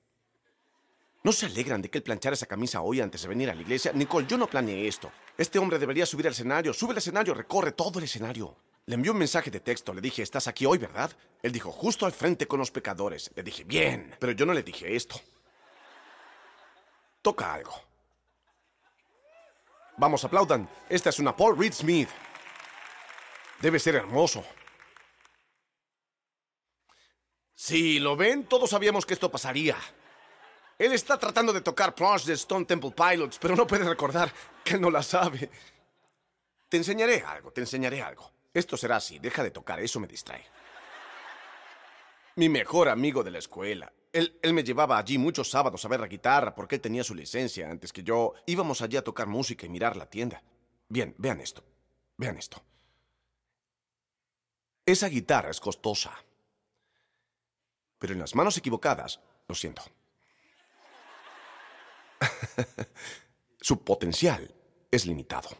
[1.22, 3.62] ¿No se alegran de que él planchara esa camisa hoy antes de venir a la
[3.62, 3.92] iglesia?
[3.92, 5.11] Nicole, yo no planeé esto.
[5.37, 6.72] Este hombre debería subir al escenario.
[6.72, 8.57] Sube al escenario, recorre todo el escenario.
[8.87, 9.92] Le envió un mensaje de texto.
[9.92, 11.11] Le dije, ¿estás aquí hoy, verdad?
[11.42, 13.33] Él dijo, justo al frente con los pecadores.
[13.35, 14.14] Le dije, bien.
[14.20, 15.20] Pero yo no le dije esto.
[17.26, 17.74] Toca algo.
[19.96, 20.70] Vamos, aplaudan.
[20.88, 22.08] Esta es una Paul Reed Smith.
[23.60, 24.44] Debe ser hermoso.
[27.52, 28.44] Sí, ¿lo ven?
[28.44, 29.76] Todos sabíamos que esto pasaría.
[30.78, 34.78] Él está tratando de tocar Plunge de Stone Temple Pilots, pero no puede recordar que
[34.78, 35.50] no la sabe.
[36.68, 38.30] Te enseñaré algo, te enseñaré algo.
[38.54, 40.46] Esto será así, deja de tocar, eso me distrae.
[42.36, 43.92] Mi mejor amigo de la escuela.
[44.16, 47.70] Él, me llevaba allí muchos sábados a ver la guitarra porque él tenía su licencia
[47.70, 48.33] antes que yo.
[48.46, 50.42] Íbamos allí a tocar música y mirar la tienda.
[50.88, 51.62] Bien, vean esto.
[52.16, 52.62] Vean esto.
[54.87, 56.16] Esa guitarra es costosa.
[57.98, 59.83] Pero en las manos equivocadas, lo siento.
[63.61, 64.50] su potencial
[64.90, 65.50] es limitado.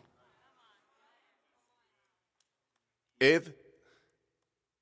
[3.19, 3.55] Ed,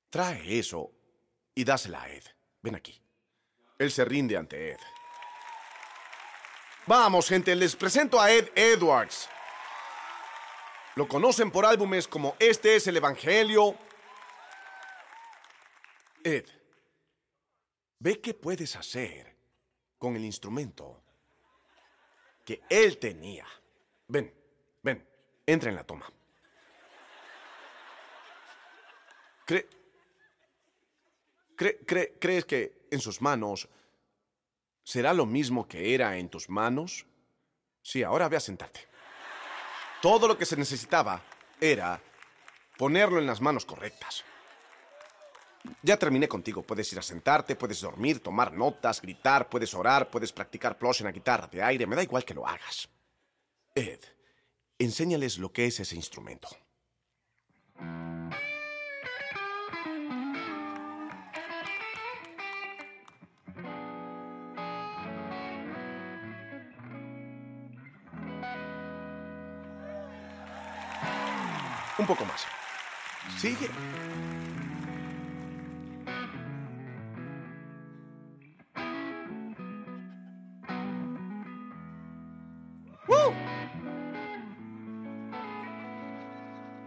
[0.09, 0.93] trae eso
[1.53, 2.23] y dásela a Ed.
[2.61, 3.04] Ven aquí.
[3.77, 4.79] Él se rinde ante Ed.
[6.87, 9.27] Vamos, gente, les presento a Ed Edwards.
[10.95, 13.75] Lo conocen por álbumes como Este es el Evangelio.
[16.23, 16.45] Ed,
[17.99, 19.35] ve qué puedes hacer
[19.97, 21.03] con el instrumento
[22.45, 23.45] que él tenía.
[24.07, 24.33] Ven,
[24.81, 25.05] ven,
[25.45, 26.11] entra en la toma.
[31.55, 33.69] ¿Crees que en sus manos
[34.83, 37.05] será lo mismo que era en tus manos?
[37.81, 38.87] Sí, ahora ve a sentarte.
[40.01, 41.21] Todo lo que se necesitaba
[41.59, 42.01] era
[42.77, 44.23] ponerlo en las manos correctas.
[45.81, 46.61] Ya terminé contigo.
[46.61, 51.05] Puedes ir a sentarte, puedes dormir, tomar notas, gritar, puedes orar, puedes practicar plush en
[51.05, 51.87] la guitarra de aire.
[51.87, 52.87] Me da igual que lo hagas.
[53.73, 53.99] Ed,
[54.77, 56.49] enséñales lo que es ese instrumento.
[72.05, 72.45] Un poco más.
[73.39, 73.67] Sigue.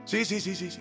[0.05, 0.81] Sí, sí, sí, sí, sí.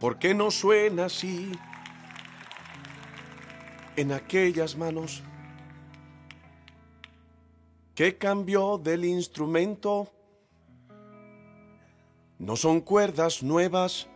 [0.00, 1.52] ¿Por qué no suena así?
[3.98, 5.24] En aquellas manos.
[7.96, 10.08] ¿Qué cambió del instrumento?
[12.38, 14.06] No son cuerdas nuevas.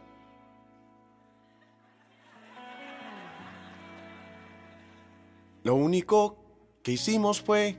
[5.64, 6.36] Lo único
[6.84, 7.76] que hicimos fue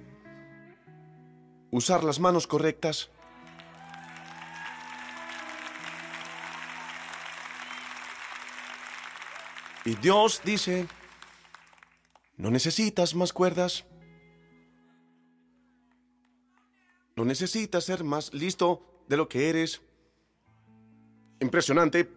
[1.72, 3.10] usar las manos correctas.
[9.86, 10.86] Y Dios dice,
[12.44, 13.86] no necesitas más cuerdas.
[17.16, 19.82] No necesitas ser más listo de lo que eres.
[21.40, 22.12] Impresionante.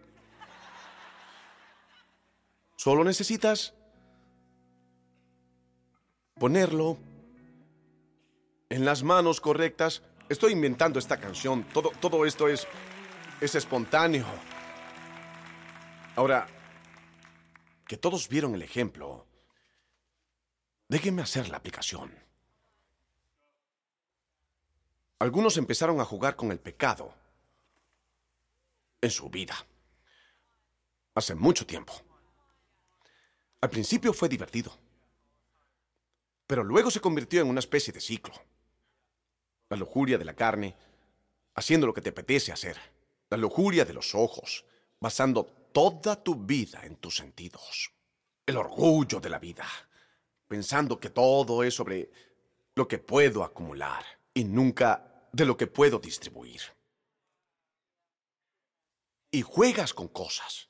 [2.75, 3.73] Solo necesitas
[6.41, 6.99] ponerlo
[8.69, 10.03] en las manos correctas.
[10.29, 11.63] Estoy inventando esta canción.
[11.73, 12.67] Todo, todo esto es,
[13.41, 14.27] es espontáneo.
[16.17, 16.49] Ahora,
[17.87, 19.26] que todos vieron el ejemplo,
[20.89, 22.13] déjenme hacer la aplicación.
[25.19, 27.15] Algunos empezaron a jugar con el pecado
[29.01, 29.57] en su vida.
[31.15, 31.95] Hace mucho tiempo.
[33.63, 34.77] Al principio fue divertido,
[36.47, 38.35] pero luego se convirtió en una especie de ciclo.
[39.71, 40.77] La lujuria de la carne,
[41.55, 42.79] haciendo lo que te apetece hacer.
[43.31, 44.65] La lujuria de los ojos,
[45.01, 47.91] basando toda tu vida en tus sentidos.
[48.45, 49.67] El orgullo de la vida,
[50.49, 52.11] pensando que todo es sobre
[52.75, 54.05] lo que puedo acumular
[54.35, 56.61] y nunca de lo que puedo distribuir.
[59.31, 60.69] Y juegas con cosas.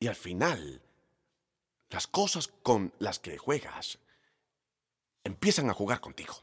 [0.00, 0.82] Y al final,
[1.90, 3.98] las cosas con las que juegas
[5.22, 6.34] empiezan a jugar contigo.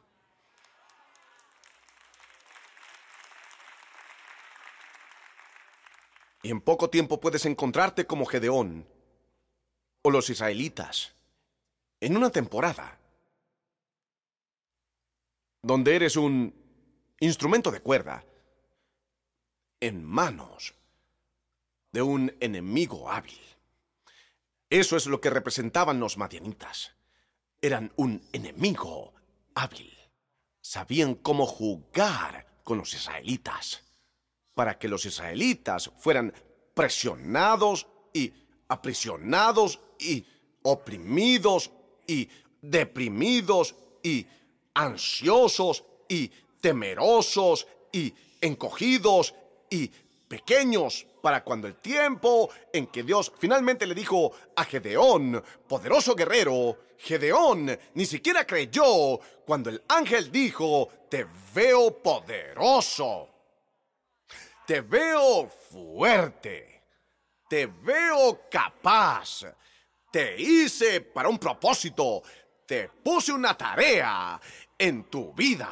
[6.41, 8.87] Y en poco tiempo puedes encontrarte como Gedeón
[10.03, 11.18] o los israelitas
[12.01, 12.99] en una temporada
[15.61, 16.53] donde eres un
[17.19, 18.23] instrumento de cuerda
[19.79, 20.73] en manos
[21.91, 23.39] de un enemigo hábil.
[24.69, 26.93] Eso es lo que representaban los madianitas.
[27.61, 29.13] Eran un enemigo
[29.55, 29.91] hábil.
[30.61, 33.83] Sabían cómo jugar con los israelitas
[34.53, 36.33] para que los israelitas fueran
[36.73, 38.31] presionados y
[38.67, 40.25] aprisionados y
[40.61, 41.71] oprimidos
[42.09, 42.27] y
[42.61, 44.25] deprimidos y
[44.73, 49.35] ansiosos y temerosos y encogidos
[49.69, 49.91] y
[50.27, 56.77] pequeños para cuando el tiempo en que Dios finalmente le dijo a Gedeón, poderoso guerrero,
[56.97, 63.29] Gedeón ni siquiera creyó cuando el ángel dijo, te veo poderoso,
[64.65, 66.83] te veo fuerte,
[67.47, 69.45] te veo capaz,
[70.11, 72.23] te hice para un propósito,
[72.65, 74.39] te puse una tarea
[74.77, 75.71] en tu vida.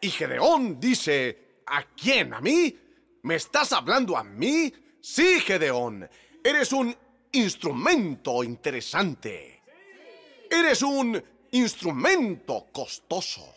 [0.00, 2.34] Y Gedeón dice, ¿a quién?
[2.34, 2.76] ¿A mí?
[3.22, 4.72] ¿Me estás hablando a mí?
[5.00, 6.08] Sí, Gedeón.
[6.42, 6.96] Eres un
[7.32, 9.62] instrumento interesante.
[10.50, 13.54] Eres un instrumento costoso.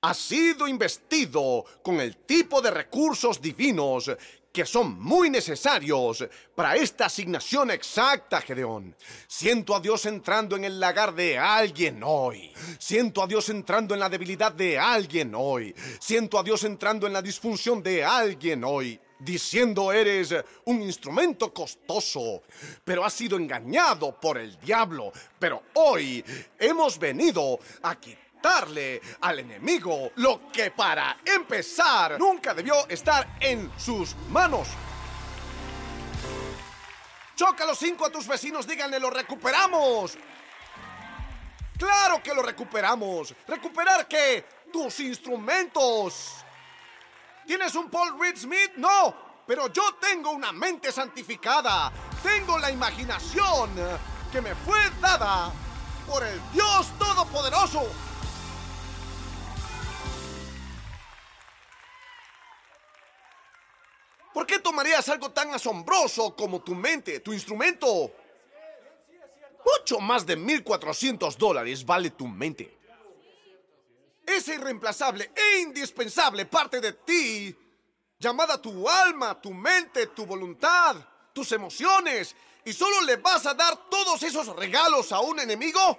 [0.00, 4.10] Has sido investido con el tipo de recursos divinos
[4.54, 8.94] que son muy necesarios para esta asignación exacta, Gedeón.
[9.26, 12.52] Siento a Dios entrando en el lagar de alguien hoy.
[12.78, 15.74] Siento a Dios entrando en la debilidad de alguien hoy.
[15.98, 20.32] Siento a Dios entrando en la disfunción de alguien hoy diciendo eres
[20.66, 22.42] un instrumento costoso,
[22.84, 25.12] pero has sido engañado por el diablo.
[25.36, 26.24] Pero hoy
[26.60, 27.96] hemos venido a
[28.44, 34.68] al enemigo lo que para empezar nunca debió estar en sus manos.
[37.34, 40.18] Choca los cinco a tus vecinos, díganle, lo recuperamos.
[41.78, 43.34] Claro que lo recuperamos.
[43.48, 44.44] ¿Recuperar qué?
[44.70, 46.36] Tus instrumentos.
[47.46, 48.72] ¿Tienes un Paul Reed Smith?
[48.76, 51.90] No, pero yo tengo una mente santificada.
[52.22, 53.70] Tengo la imaginación
[54.30, 55.50] que me fue dada
[56.06, 58.03] por el Dios Todopoderoso.
[64.34, 68.10] ¿Por qué tomarías algo tan asombroso como tu mente, tu instrumento?
[69.64, 72.76] Mucho más de 1.400 dólares vale tu mente.
[74.26, 77.56] Esa irreemplazable e indispensable parte de ti,
[78.18, 80.96] llamada tu alma, tu mente, tu voluntad,
[81.32, 85.98] tus emociones, y solo le vas a dar todos esos regalos a un enemigo.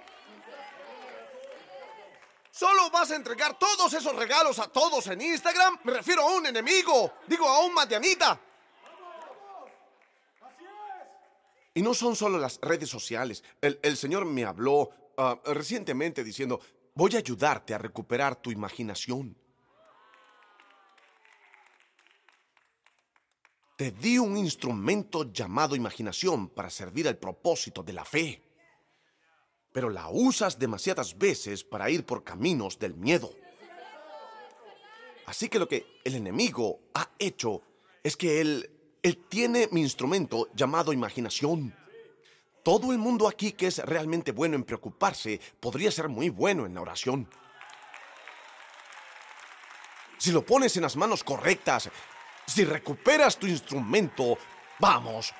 [2.56, 5.78] ¿Solo vas a entregar todos esos regalos a todos en Instagram?
[5.84, 8.40] Me refiero a un enemigo, digo a un madianita.
[11.74, 13.44] Y no son solo las redes sociales.
[13.60, 14.88] El, Señor me habló
[15.18, 16.58] ah, recientemente diciendo,
[16.94, 19.36] voy a ayudarte a recuperar tu imaginación.
[23.76, 28.45] Te di un instrumento llamado imaginación para servir al propósito de la fe
[29.76, 33.30] pero la usas demasiadas veces para ir por caminos del miedo.
[35.26, 37.60] Así que lo que el enemigo ha hecho
[38.02, 38.70] es que él,
[39.02, 41.76] él tiene mi instrumento llamado imaginación.
[42.62, 46.72] Todo el mundo aquí que es realmente bueno en preocuparse podría ser muy bueno en
[46.72, 47.28] la oración.
[50.16, 51.90] Si lo pones en las manos correctas,
[52.46, 54.38] si recuperas tu instrumento,
[54.78, 55.34] vamos,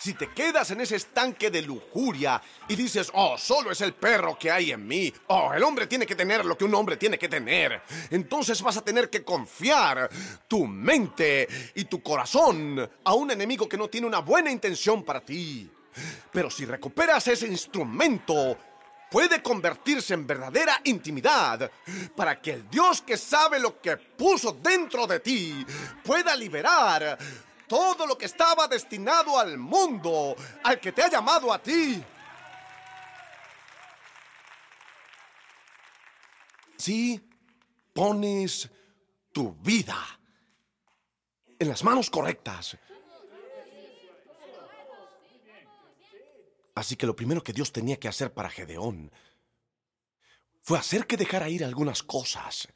[0.00, 4.38] Si te quedas en ese estanque de lujuria y dices, oh, solo es el perro
[4.38, 7.18] que hay en mí, oh, el hombre tiene que tener lo que un hombre tiene
[7.18, 10.08] que tener, entonces vas a tener que confiar
[10.48, 15.20] tu mente y tu corazón a un enemigo que no tiene una buena intención para
[15.20, 15.70] ti.
[16.32, 18.56] Pero si recuperas ese instrumento,
[19.10, 21.70] puede convertirse en verdadera intimidad
[22.16, 25.66] para que el Dios que sabe lo que puso dentro de ti
[26.02, 27.18] pueda liberar
[27.70, 32.02] todo lo que estaba destinado al mundo, al que te ha llamado a ti.
[36.76, 37.30] Si
[37.92, 38.68] pones
[39.30, 39.96] tu vida
[41.60, 42.76] en las manos correctas,
[46.72, 49.12] Así que lo primero que Dios tenía que hacer para Gedeón
[50.62, 52.68] fue hacer que dejara ir algunas cosas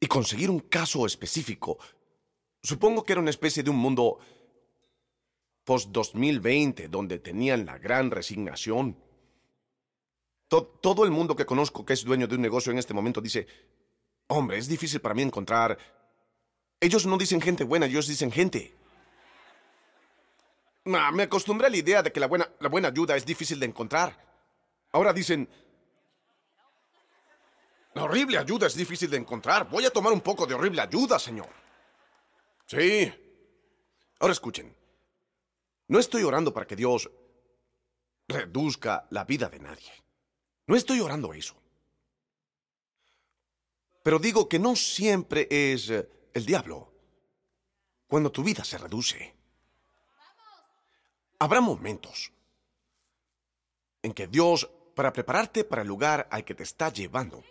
[0.00, 1.78] y conseguir un caso específico.
[2.62, 4.18] Supongo que era una especie de un mundo
[5.64, 8.96] post-2020 donde tenían la gran resignación.
[10.48, 13.46] todo el mundo que conozco que es dueño de un negocio en este momento dice,
[14.28, 15.76] hombre, es difícil para mí encontrar...
[16.78, 18.74] Ellos no dicen gente buena, ellos dicen gente.
[20.84, 23.66] me acostumbré a la idea de que la buena, la buena ayuda es difícil de
[23.66, 24.16] encontrar.
[24.90, 25.48] Ahora dicen,
[27.94, 29.70] la horrible ayuda es difícil de encontrar.
[29.70, 31.61] Voy a tomar un poco de horrible ayuda, señor.
[32.66, 33.12] Sí.
[34.18, 34.74] Ahora escuchen.
[35.88, 37.10] No estoy orando para que Dios
[38.28, 39.92] reduzca la vida de nadie.
[40.66, 41.54] No estoy orando eso.
[44.02, 46.92] Pero digo que no siempre es eh, el diablo
[48.06, 49.34] cuando tu vida se reduce.
[51.38, 52.32] Habrá momentos
[54.02, 57.42] en que Dios, para prepararte para el lugar al que te está llevando,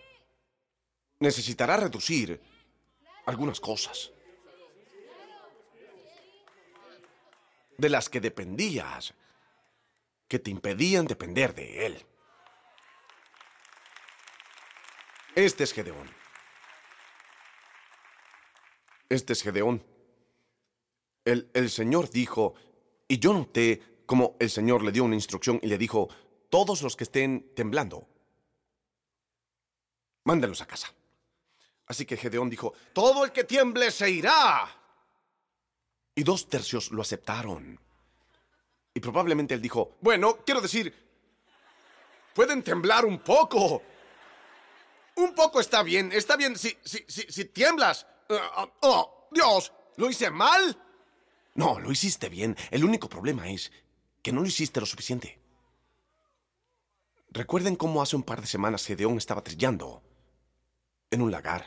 [1.19, 2.41] necesitará reducir
[3.25, 4.11] algunas cosas.
[7.81, 9.15] De las que dependías,
[10.27, 12.05] que te impedían depender de Él.
[15.33, 16.07] Este es Gedeón.
[19.09, 19.83] Este es Gedeón.
[21.25, 22.53] El, el Señor dijo,
[23.07, 26.07] y yo noté como el Señor le dio una instrucción y le dijo,
[26.51, 28.07] todos los que estén temblando,
[30.25, 30.93] mándenlos a casa.
[31.87, 34.80] Así que Gedeón dijo, todo el que tiemble se irá.
[36.15, 37.79] Y dos tercios lo aceptaron.
[38.93, 40.93] Y probablemente él dijo, bueno, quiero decir,
[42.33, 43.81] pueden temblar un poco.
[45.15, 48.05] Un poco está bien, está bien si, si, si, tiemblas.
[48.29, 50.77] Uh, oh, Dios, ¿lo hice mal?
[51.55, 52.55] No, lo hiciste bien.
[52.69, 53.71] El único problema es
[54.21, 55.39] que no lo hiciste lo suficiente.
[57.29, 60.03] Recuerden cómo hace un par de semanas Gedeón estaba trillando
[61.09, 61.65] en un lagar.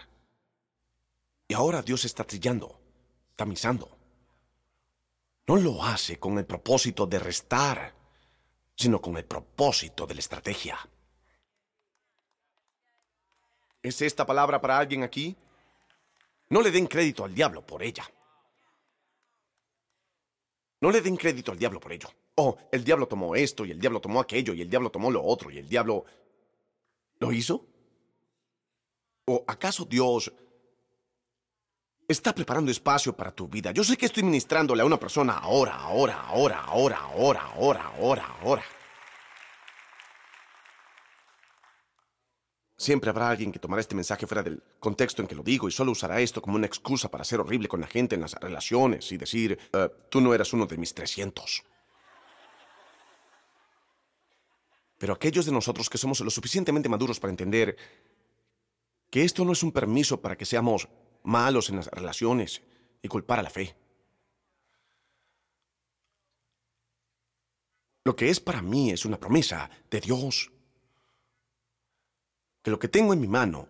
[1.49, 2.80] Y ahora Dios está trillando,
[3.36, 3.93] tamizando.
[5.47, 7.95] No lo hace con el propósito de restar,
[8.74, 10.78] sino con el propósito de la estrategia.
[13.82, 15.36] ¿Es esta palabra para alguien aquí?
[16.49, 18.11] No le den crédito al diablo por ella.
[20.80, 22.09] No le den crédito al diablo por ello.
[22.36, 25.22] Oh, el diablo tomó esto y el diablo tomó aquello y el diablo tomó lo
[25.22, 26.05] otro y el diablo...
[27.20, 27.66] ¿Lo hizo?
[29.26, 30.32] ¿O acaso Dios
[32.09, 33.72] está preparando espacio para tu vida.
[33.72, 38.36] Yo sé que estoy ministrándole a una persona ahora, ahora, ahora, ahora, ahora, ahora, ahora,
[38.42, 38.64] ahora.
[42.76, 45.70] Siempre habrá alguien que tomará este mensaje fuera del contexto en que lo digo y
[45.70, 49.11] solo usará esto como una excusa para ser horrible con la gente en las relaciones
[49.12, 51.62] y decir, eh, tú no eras uno de mis 300.
[54.98, 57.76] Pero aquellos de nosotros que somos lo suficientemente maduros para entender
[59.09, 60.88] que esto no es un permiso para que seamos
[61.24, 62.62] malos en las relaciones
[63.02, 63.76] y culpar a la fe.
[68.04, 70.52] Lo que es para mí es una promesa de Dios.
[72.62, 73.68] Que lo que tengo en mi mano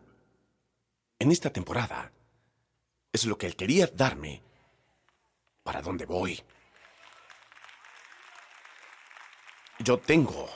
[1.18, 2.12] en esta temporada
[3.12, 4.42] es lo que Él quería darme
[5.62, 6.42] para dónde voy.
[9.78, 10.48] Yo tengo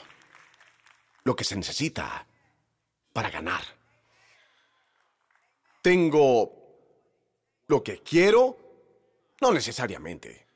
[1.23, 2.25] lo que se necesita
[3.13, 3.63] para ganar.
[5.81, 6.58] Tengo
[7.69, 8.57] ¿Lo que quiero?
[9.39, 10.47] No necesariamente.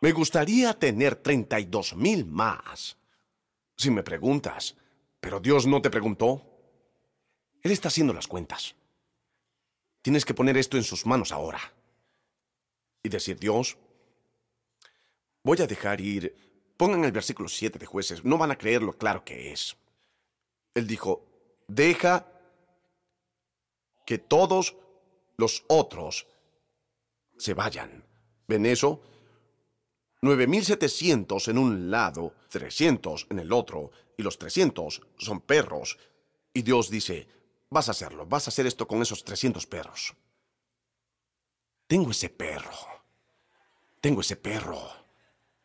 [0.00, 2.96] Me gustaría tener 32 mil más.
[3.76, 4.76] Si me preguntas,
[5.18, 6.40] ¿pero Dios no te preguntó?
[7.62, 8.76] Él está haciendo las cuentas.
[10.02, 11.60] Tienes que poner esto en sus manos ahora.
[13.02, 13.76] Y decir, Dios,
[15.42, 16.32] voy a dejar ir.
[16.76, 19.76] Pongan el versículo 7 de jueces, no van a creer lo claro que es.
[20.74, 21.26] Él dijo,
[21.66, 22.24] deja
[24.06, 24.76] que todos
[25.36, 26.28] los otros
[27.38, 28.04] se vayan.
[28.46, 29.02] ¿Ven eso?
[30.22, 35.98] 9700 en un lado, 300 en el otro, y los 300 son perros.
[36.52, 37.28] Y Dios dice,
[37.70, 40.14] vas a hacerlo, vas a hacer esto con esos 300 perros.
[41.86, 42.72] Tengo ese perro.
[44.00, 44.80] Tengo ese perro.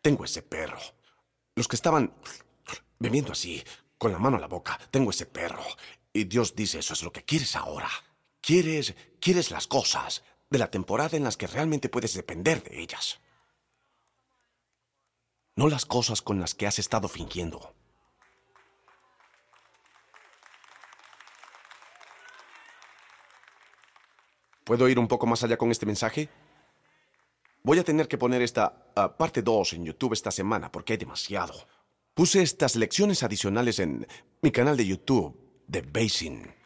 [0.02, 0.80] Tengo ese perro.
[1.56, 2.14] Los que estaban
[3.00, 3.64] bebiendo así,
[3.98, 5.64] con la mano a la boca, tengo ese perro.
[6.14, 7.90] Y Dios dice, eso es lo que quieres ahora.
[8.42, 13.20] Quieres, quieres las cosas de la temporada en las que realmente puedes depender de ellas.
[15.56, 17.74] No las cosas con las que has estado fingiendo.
[24.66, 26.30] ¿Puedo ir un poco más allá con este mensaje?
[27.64, 30.98] Voy a tener que poner esta ah, parte 2 en YouTube esta semana porque hay
[30.98, 31.54] demasiado.
[32.14, 34.08] Puse estas lecciones adicionales en
[34.42, 35.38] mi canal de YouTube
[35.68, 36.61] de Basin.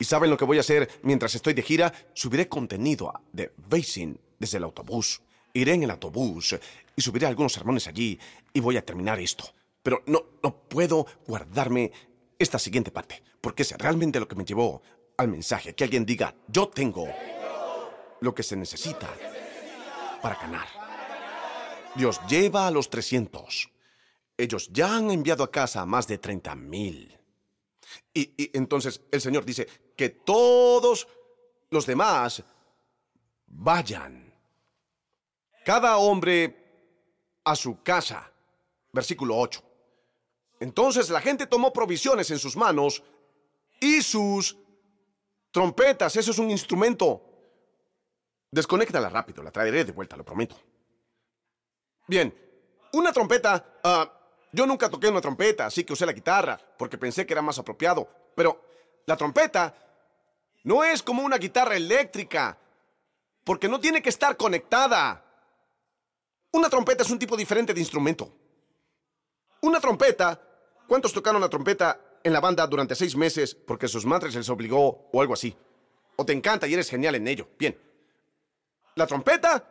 [0.00, 1.92] ¿Y saben lo que voy a hacer mientras estoy de gira?
[2.14, 5.20] Subiré contenido de Basin desde el autobús.
[5.52, 6.56] Iré en el autobús
[6.96, 8.18] y subiré algunos sermones allí
[8.54, 9.44] y voy a terminar esto.
[9.82, 11.92] Pero no, no puedo guardarme
[12.38, 14.80] esta siguiente parte, porque es realmente lo que me llevó
[15.18, 15.74] al mensaje.
[15.74, 17.06] Que alguien diga, yo tengo
[18.22, 19.06] lo que se necesita
[20.22, 20.66] para ganar.
[21.94, 23.70] Dios lleva a los 300.
[24.38, 27.19] Ellos ya han enviado a casa a más de 30 mil.
[28.12, 29.66] Y, entonces el Señor dice
[29.96, 31.06] que todos
[31.70, 32.42] los demás
[33.46, 34.32] vayan.
[35.64, 38.32] Cada hombre a su casa.
[38.92, 39.62] Versículo 8.
[40.60, 43.02] Entonces la gente tomó provisiones en sus manos
[43.80, 44.56] y sus
[45.50, 46.16] trompetas.
[46.16, 47.22] Eso es un instrumento.
[48.50, 50.56] Desconéctala rápido, la traeré de vuelta, lo prometo.
[52.08, 52.34] Bien,
[52.92, 54.19] una trompeta ah,
[54.52, 57.58] yo nunca toqué una trompeta, así que usé la guitarra, porque pensé que era más
[57.58, 58.08] apropiado.
[58.34, 58.60] Pero
[59.06, 59.74] la trompeta
[60.64, 62.58] no es como una guitarra eléctrica,
[63.44, 65.24] porque no tiene que estar conectada.
[66.52, 68.32] Una trompeta es un tipo diferente de instrumento.
[69.62, 70.40] Una trompeta,
[70.88, 75.08] ¿cuántos tocaron la trompeta en la banda durante seis meses porque sus madres les obligó
[75.12, 75.56] o algo así?
[76.16, 77.48] O te encanta y eres genial en ello.
[77.58, 77.78] Bien.
[78.96, 79.64] La trompeta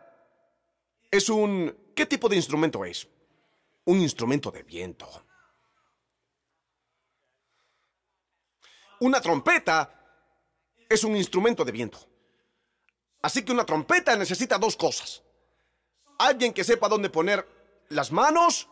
[1.12, 1.76] es un...
[1.94, 3.08] ¿Qué tipo de instrumento es?
[3.86, 5.08] Un instrumento de viento.
[9.00, 9.96] Una trompeta
[10.90, 12.00] es un instrumento de viento.
[13.22, 15.24] Así que una trompeta necesita dos cosas.
[16.18, 17.48] Alguien que sepa dónde poner
[17.90, 18.68] las manos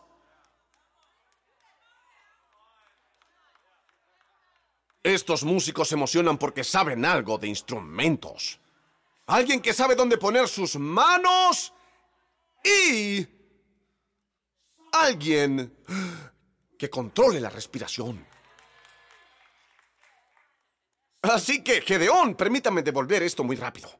[5.02, 8.60] Estos músicos se emocionan porque saben algo de instrumentos.
[9.26, 11.72] Alguien que sabe dónde poner sus manos
[12.62, 13.26] y
[14.92, 15.76] alguien
[16.78, 18.24] que controle la respiración.
[21.22, 23.90] Así que, Gedeón, permítame devolver esto muy rápido.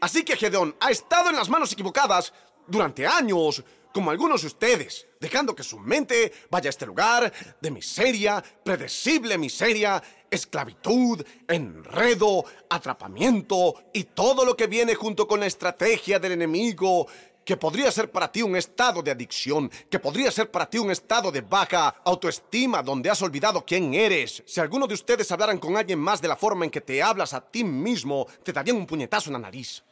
[0.00, 2.32] Así que Gedeón ha estado en las manos equivocadas
[2.66, 3.62] durante años,
[3.92, 9.36] como algunos de ustedes, dejando que su mente vaya a este lugar de miseria, predecible
[9.36, 17.08] miseria, esclavitud, enredo, atrapamiento y todo lo que viene junto con la estrategia del enemigo
[17.50, 20.92] que podría ser para ti un estado de adicción, que podría ser para ti un
[20.92, 24.44] estado de baja autoestima donde has olvidado quién eres.
[24.46, 27.34] Si alguno de ustedes hablaran con alguien más de la forma en que te hablas
[27.34, 29.82] a ti mismo, te darían un puñetazo en la nariz.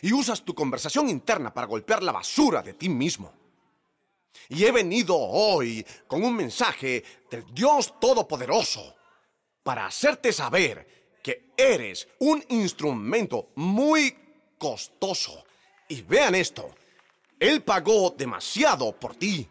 [0.00, 3.32] Y usas tu conversación interna para golpear la basura de ti mismo.
[4.48, 8.92] Y he venido hoy con un mensaje del Dios Todopoderoso
[9.62, 14.16] para hacerte saber que eres un instrumento muy
[14.58, 15.44] costoso
[15.92, 16.74] y vean esto,
[17.38, 19.46] Él pagó demasiado por ti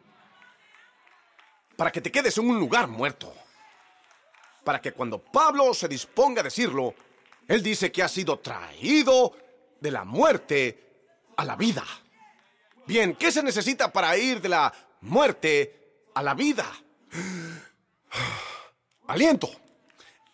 [1.76, 3.32] para que te quedes en un lugar muerto.
[4.64, 6.96] Para que cuando Pablo se disponga a decirlo,
[7.48, 9.38] Él dice que ha sido traído
[9.80, 11.84] de la muerte a la vida.
[12.88, 16.66] Bien, ¿qué se necesita para ir de la muerte a la vida?
[19.08, 19.52] Aliento.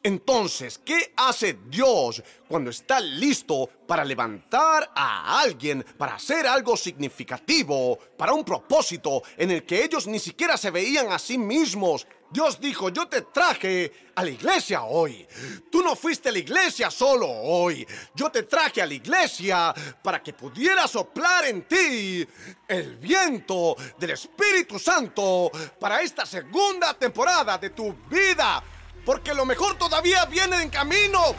[0.08, 8.00] Entonces, ¿qué hace Dios cuando está listo para levantar a alguien, para hacer algo significativo,
[8.18, 12.08] para un propósito en el que ellos ni siquiera se veían a sí mismos?
[12.32, 15.28] Dios dijo, yo te traje a la iglesia hoy.
[15.70, 17.86] Tú no fuiste a la iglesia solo hoy.
[18.16, 22.26] Yo te traje a la iglesia para que pudiera soplar en ti
[22.66, 28.64] el viento del Espíritu Santo para esta segunda temporada de tu vida
[29.08, 31.34] porque lo mejor todavía viene en camino.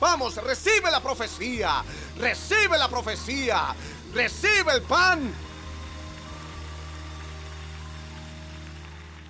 [0.00, 1.84] Vamos, recibe la profecía,
[2.18, 3.72] recibe la profecía,
[4.12, 5.32] recibe el pan.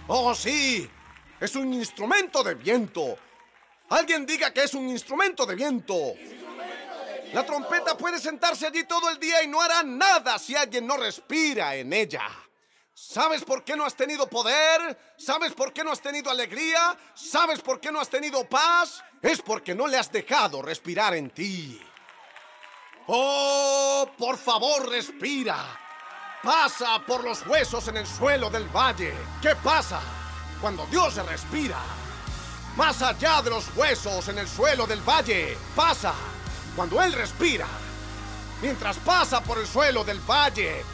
[0.07, 0.89] Oh, sí,
[1.39, 3.19] es un instrumento de viento.
[3.91, 6.15] Alguien diga que es un instrumento de viento.
[7.35, 10.97] La trompeta puede sentarse allí todo el día y no hará nada si alguien no
[10.97, 12.23] respira en ella.
[13.03, 15.15] ¿Sabes por qué no has tenido poder?
[15.17, 16.95] ¿Sabes por qué no has tenido alegría?
[17.15, 19.03] ¿Sabes por qué no has tenido paz?
[19.23, 21.81] Es porque no le has dejado respirar en ti.
[23.07, 25.57] Oh, por favor, respira.
[26.43, 29.15] Pasa por los huesos en el suelo del valle.
[29.41, 30.01] ¿Qué pasa
[30.61, 31.81] cuando Dios respira?
[32.77, 36.13] Más allá de los huesos en el suelo del valle, pasa
[36.77, 37.67] cuando Él respira.
[38.61, 40.85] Mientras pasa por el suelo del valle,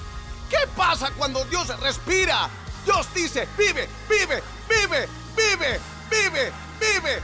[0.50, 2.48] ¿qué pasa cuando Dios respira?
[2.84, 5.80] Dios dice, vive, vive, vive, vive,
[6.10, 7.22] vive, vive.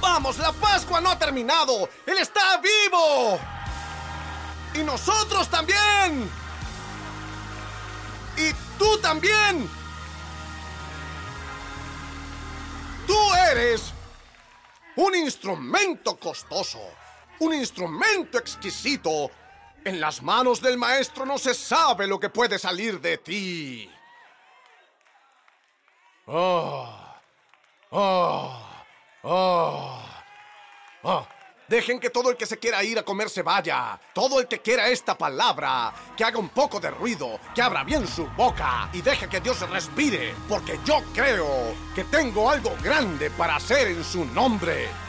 [0.00, 1.88] Vamos, la Pascua no ha terminado.
[2.06, 3.40] Él está vivo.
[4.74, 6.30] Y nosotros también.
[8.36, 9.68] Y tú también.
[13.06, 13.92] Tú eres
[14.96, 16.80] un instrumento costoso,
[17.40, 19.30] un instrumento exquisito.
[19.84, 23.90] En las manos del maestro no se sabe lo que puede salir de ti.
[26.26, 26.88] Oh,
[27.90, 28.52] oh,
[29.22, 30.02] oh,
[31.02, 31.26] oh.
[31.68, 33.98] Dejen que todo el que se quiera ir a comer se vaya.
[34.12, 38.06] Todo el que quiera esta palabra, que haga un poco de ruido, que abra bien
[38.06, 43.56] su boca y deje que Dios respire, porque yo creo que tengo algo grande para
[43.56, 45.05] hacer en su nombre.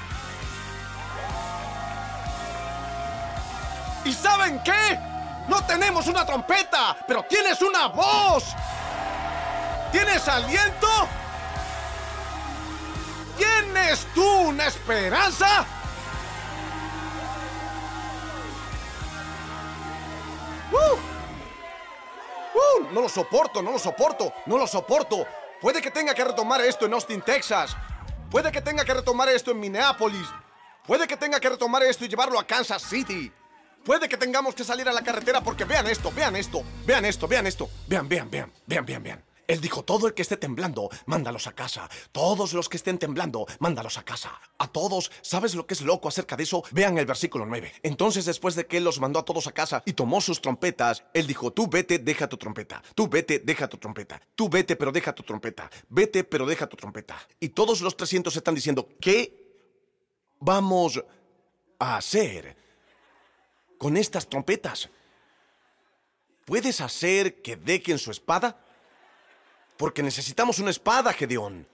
[4.08, 4.98] ¿Y saben qué?
[5.50, 8.56] No tenemos una trompeta, pero tienes una voz.
[9.92, 10.88] ¿Tienes aliento?
[13.38, 15.66] ¿Tienes tú una esperanza?
[20.72, 20.98] ¡Uh!
[22.58, 22.94] ¡Uh!
[22.94, 25.28] No lo soporto, no lo soporto, no lo soporto.
[25.60, 27.76] Puede que tenga que retomar esto en Austin, Texas.
[28.32, 30.28] Puede que tenga que retomar esto en Minneapolis.
[30.86, 33.34] Puede que tenga que retomar esto y llevarlo a Kansas City.
[33.88, 37.26] Puede que tengamos que salir a la carretera porque vean esto, vean esto, vean esto,
[37.26, 37.70] vean esto.
[37.88, 39.24] Vean, vean, vean, vean, vean, vean.
[39.48, 41.90] Él dijo, todo el que esté temblando, mándalos a casa.
[42.12, 44.42] Todos los que estén temblando, mándalos a casa.
[44.58, 46.66] A todos, ¿sabes lo que es loco acerca de eso?
[46.72, 47.76] Vean el versículo 9.
[47.82, 51.06] Entonces, después de que él los mandó a todos a casa y tomó sus trompetas,
[51.14, 52.84] él dijo, tú vete, deja tu trompeta.
[52.94, 54.22] Tú vete, deja tu trompeta.
[54.36, 55.72] Tú vete, pero deja tu trompeta.
[55.88, 57.18] Vete, pero deja tu trompeta.
[57.40, 59.64] Y todos los 300 están diciendo, ¿qué
[60.42, 61.02] vamos
[61.80, 62.67] a hacer
[63.78, 64.90] con estas trompetas?
[66.46, 68.58] ¿Puedes hacer que dejen su espada?
[69.78, 71.68] Porque necesitamos una espada, Gedeón.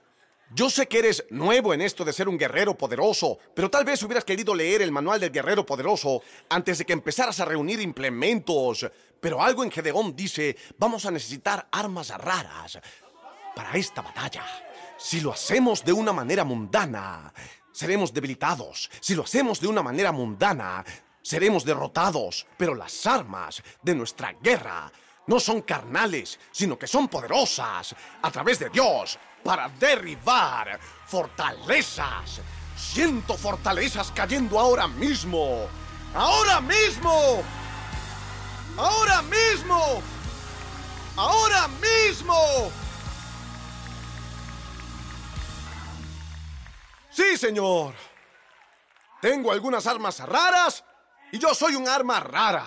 [0.54, 4.02] Yo sé que eres nuevo en esto de ser un guerrero poderoso, pero tal vez
[4.02, 8.88] hubieras querido leer el manual del guerrero poderoso antes de que empezaras a reunir implementos.
[9.20, 12.78] Pero algo en Gedeón dice, vamos a necesitar armas raras
[13.56, 14.44] para esta batalla.
[14.98, 17.32] Si lo hacemos de una manera mundana,
[17.72, 18.90] seremos debilitados.
[19.00, 20.84] Si lo hacemos de una manera mundana,
[21.24, 22.46] seremos derrotados.
[22.56, 24.92] Pero las armas de nuestra guerra
[25.26, 32.40] no son carnales, sino que son poderosas a través de Dios para derribar fortalezas.
[32.76, 35.66] Siento fortalezas cayendo ahora mismo.
[36.14, 37.42] Ahora mismo.
[38.76, 40.02] Ahora mismo.
[41.16, 42.70] Ahora mismo.
[47.10, 47.94] Sí, señor.
[49.22, 50.84] Tengo algunas armas raras
[51.34, 52.64] y yo soy un arma rara.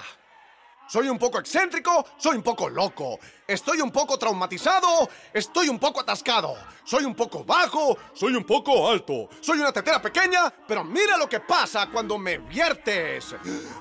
[0.89, 3.17] Soy un poco excéntrico, soy un poco loco.
[3.47, 6.53] Estoy un poco traumatizado, estoy un poco atascado.
[6.83, 9.29] Soy un poco bajo, soy un poco alto.
[9.39, 13.35] Soy una tetera pequeña, pero mira lo que pasa cuando me viertes.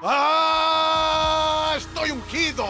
[0.04, 1.74] ¡Ah!
[1.76, 2.64] Estoy ungido.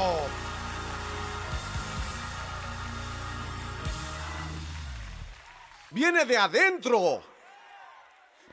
[5.91, 7.36] Viene de adentro.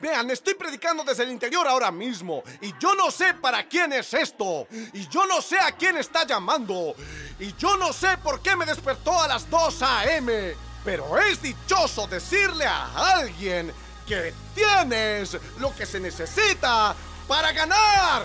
[0.00, 2.42] Vean, estoy predicando desde el interior ahora mismo.
[2.60, 4.66] Y yo no sé para quién es esto.
[4.92, 6.94] Y yo no sé a quién está llamando.
[7.38, 10.54] Y yo no sé por qué me despertó a las 2 a.m.
[10.84, 13.72] Pero es dichoso decirle a alguien
[14.06, 16.94] que tienes lo que se necesita
[17.26, 18.24] para ganar.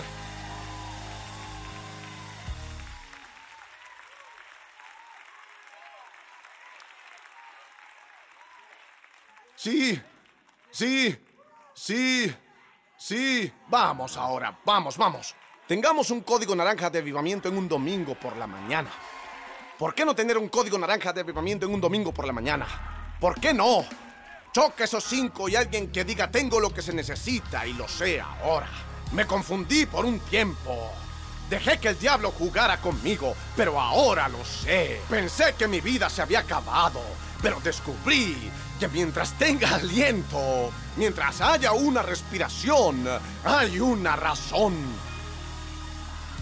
[9.56, 10.00] Sí,
[10.70, 11.18] sí,
[11.82, 12.30] Sí,
[12.98, 13.50] sí.
[13.68, 15.34] Vamos ahora, vamos, vamos.
[15.66, 18.90] Tengamos un código naranja de avivamiento en un domingo por la mañana.
[19.78, 23.16] ¿Por qué no tener un código naranja de avivamiento en un domingo por la mañana?
[23.18, 23.86] ¿Por qué no?
[24.52, 28.20] Choca esos cinco y alguien que diga tengo lo que se necesita y lo sé
[28.20, 28.68] ahora.
[29.12, 30.92] Me confundí por un tiempo.
[31.48, 35.00] Dejé que el diablo jugara conmigo, pero ahora lo sé.
[35.08, 37.00] Pensé que mi vida se había acabado,
[37.42, 38.36] pero descubrí
[38.78, 43.06] que mientras tenga aliento, mientras haya una respiración,
[43.44, 44.74] hay una razón.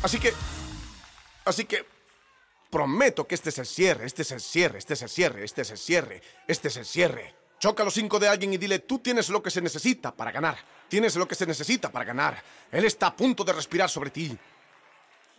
[0.02, 0.32] Así que...
[1.44, 1.84] Así que...
[2.70, 5.62] Prometo que este es el cierre, este es el cierre, este es el cierre, este
[5.62, 7.34] es el cierre, este es el cierre.
[7.58, 10.58] Choca los cinco de alguien y dile, tú tienes lo que se necesita para ganar.
[10.86, 12.42] Tienes lo que se necesita para ganar.
[12.70, 14.36] Él está a punto de respirar sobre ti.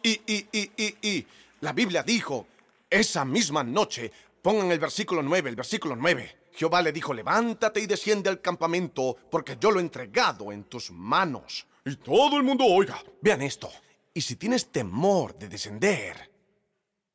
[0.01, 1.28] Y, y, y, y, y,
[1.62, 2.47] la Biblia dijo,
[2.89, 4.12] esa misma noche,
[4.42, 6.38] pongan el versículo 9, el versículo 9.
[6.54, 10.92] Jehová le dijo, levántate y desciende al campamento, porque yo lo he entregado en tus
[10.92, 11.68] manos.
[11.86, 13.02] Y todo el mundo oiga.
[13.22, 13.70] Vean esto.
[14.14, 16.32] Y si tienes temor de descender,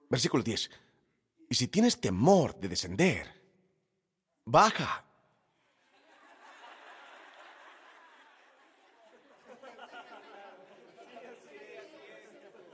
[0.08, 0.70] versículo 10,
[1.50, 3.42] y si tienes temor de descender,
[4.44, 5.04] baja.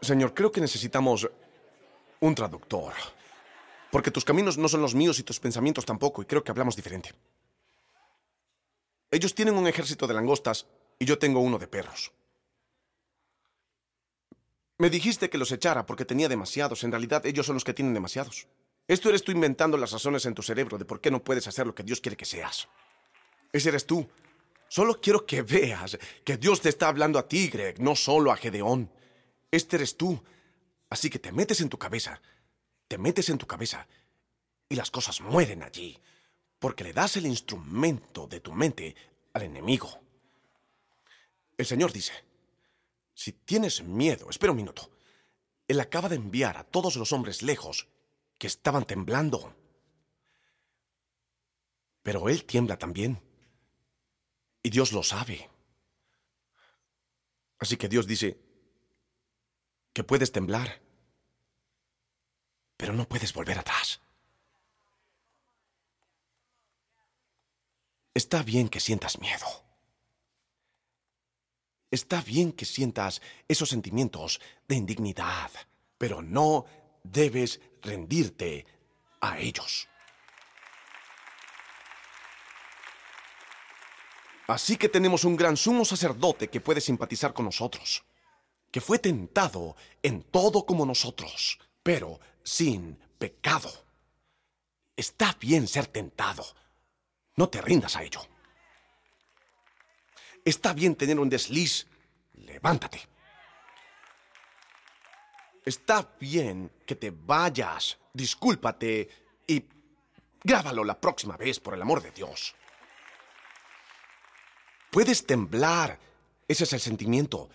[0.01, 1.28] Señor, creo que necesitamos
[2.20, 2.92] un traductor.
[3.91, 6.76] Porque tus caminos no son los míos y tus pensamientos tampoco, y creo que hablamos
[6.76, 7.12] diferente.
[9.11, 10.66] Ellos tienen un ejército de langostas
[10.99, 12.12] y yo tengo uno de perros.
[14.78, 16.84] Me dijiste que los echara porque tenía demasiados.
[16.84, 18.47] En realidad, ellos son los que tienen demasiados.
[18.86, 21.66] Esto eres tú inventando las razones en tu cerebro de por qué no puedes hacer
[21.66, 22.68] lo que Dios quiere que seas.
[23.53, 24.09] Ese eres tú.
[24.68, 28.36] Solo quiero que veas que Dios te está hablando a ti, Greg, no solo a
[28.36, 28.91] Gedeón.
[29.51, 30.22] Este eres tú.
[30.88, 32.20] Así que te metes en tu cabeza
[32.91, 33.86] te metes en tu cabeza
[34.68, 35.97] y las cosas mueren allí,
[36.59, 38.97] porque le das el instrumento de tu mente
[39.32, 40.01] al enemigo.
[41.57, 42.12] El Señor dice,
[43.14, 44.91] si tienes miedo, espera un minuto,
[45.68, 47.86] Él acaba de enviar a todos los hombres lejos
[48.38, 49.55] que estaban temblando.
[52.03, 53.22] Pero Él tiembla también.
[54.64, 55.49] Y Dios lo sabe.
[57.61, 58.36] Así que Dios dice
[59.93, 60.89] que puedes temblar
[62.80, 64.00] pero no puedes volver atrás.
[68.14, 69.46] Está bien que sientas miedo.
[71.90, 75.50] Está bien que sientas esos sentimientos de indignidad,
[75.98, 76.64] pero no
[77.04, 78.64] debes rendirte
[79.20, 79.86] a ellos.
[84.46, 88.02] Así que tenemos un gran sumo sacerdote que puede simpatizar con nosotros,
[88.70, 93.70] que fue tentado en todo como nosotros, pero sin pecado.
[94.97, 96.45] Está bien ser tentado.
[97.36, 98.20] No te rindas a ello.
[100.45, 101.86] Está bien tener un desliz.
[102.34, 103.01] Levántate.
[105.64, 107.99] Está bien que te vayas.
[108.12, 109.09] Discúlpate
[109.47, 109.64] y
[110.43, 112.55] grábalo la próxima vez, por el amor de Dios.
[114.91, 115.99] Puedes temblar.
[116.49, 117.49] Ese es el sentimiento.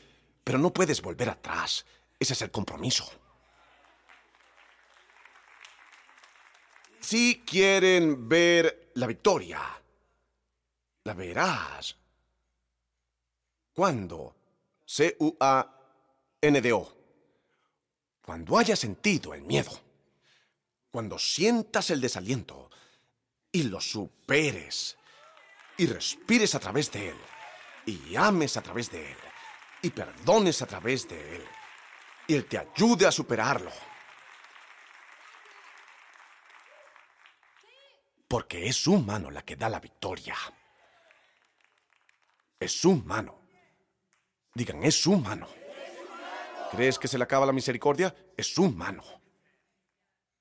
[0.43, 1.85] Pero no puedes volver atrás.
[2.19, 3.24] Ese es el compromiso.
[7.05, 9.61] Si quieren ver la victoria,
[11.03, 11.95] la verás.
[13.75, 14.35] ¿Cuándo?
[14.83, 15.37] C-U-A-N-D-O.
[18.23, 19.79] Cuando hayas sentido el miedo.
[20.89, 22.71] Cuando sientas el desaliento
[23.51, 24.97] y lo superes.
[25.77, 27.17] Y respires a través de él.
[27.85, 29.17] Y ames a través de él.
[29.83, 31.45] Y perdones a través de él.
[32.25, 33.71] Y él te ayude a superarlo.
[38.27, 40.35] Porque es su mano la que da la victoria.
[42.59, 43.39] Es su mano.
[44.53, 45.47] Digan, es su mano.
[46.71, 48.15] ¿Crees que se le acaba la misericordia?
[48.35, 49.03] Es su mano.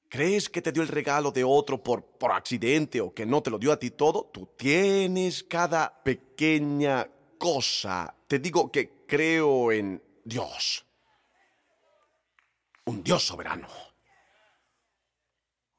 [0.09, 3.51] ¿Crees que te dio el regalo de otro por, por accidente o que no te
[3.51, 4.30] lo dio a ti todo?
[4.32, 8.14] Tú tienes cada pequeña cosa.
[8.26, 10.87] Te digo que creo en Dios.
[12.87, 13.68] Un Dios soberano.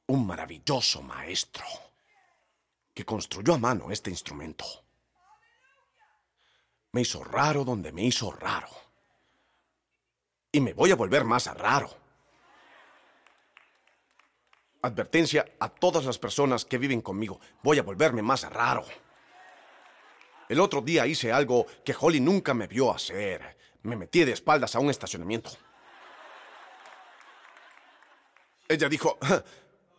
[0.08, 1.66] Un maravilloso maestro
[2.96, 4.66] que construyó a mano este instrumento.
[6.94, 8.70] Me hizo raro donde me hizo raro.
[10.50, 11.90] Y me voy a volver más raro.
[14.82, 17.42] Advertencia a todas las personas que viven conmigo.
[17.62, 18.86] Voy a volverme más raro.
[20.48, 23.58] El otro día hice algo que Holly nunca me vio hacer.
[23.84, 25.50] Me metí de espaldas a un estacionamiento.
[28.70, 29.18] Ella dijo,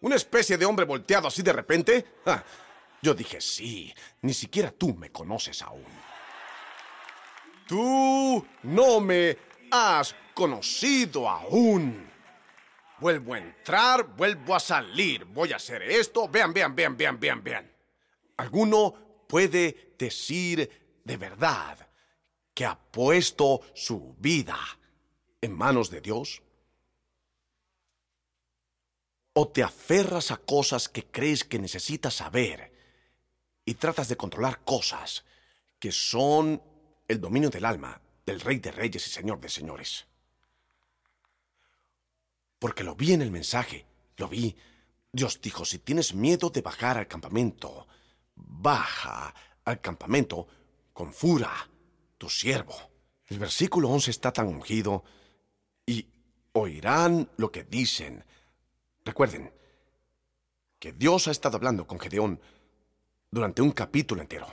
[0.01, 2.07] ¿una especie de hombre volteado así de repente?
[3.03, 5.85] Yo dije, sí, ni siquiera tú me conoces aún.
[7.67, 9.37] Tú no me
[9.71, 12.11] has conocido aún.
[12.99, 16.29] Vuelvo a entrar, vuelvo a salir, voy a hacer esto.
[16.29, 17.73] Vean, vean, vean, vean, vean, vean.
[18.37, 21.79] ¿Alguno puede decir de verdad
[22.55, 24.59] que ha puesto su vida
[25.41, 26.43] en manos de Dios?
[29.35, 32.76] ¿O te aferras a cosas que crees que necesitas saber
[33.67, 35.25] y tratas de controlar cosas
[35.79, 36.63] que son
[37.07, 40.07] el dominio del alma del Rey de Reyes y Señor de Señores?
[42.59, 43.85] Porque lo vi en el mensaje,
[44.17, 44.57] lo vi.
[45.13, 47.87] Dios dijo, si tienes miedo de bajar al campamento,
[48.35, 50.47] baja al campamento
[50.93, 51.53] con Fura,
[52.17, 52.75] tu siervo.
[53.27, 55.05] El versículo 11 está tan ungido
[55.85, 56.07] y
[56.53, 58.25] oirán lo que dicen.
[59.05, 59.53] Recuerden
[60.79, 62.41] que Dios ha estado hablando con Gedeón
[63.37, 64.47] durante un capítulo entero.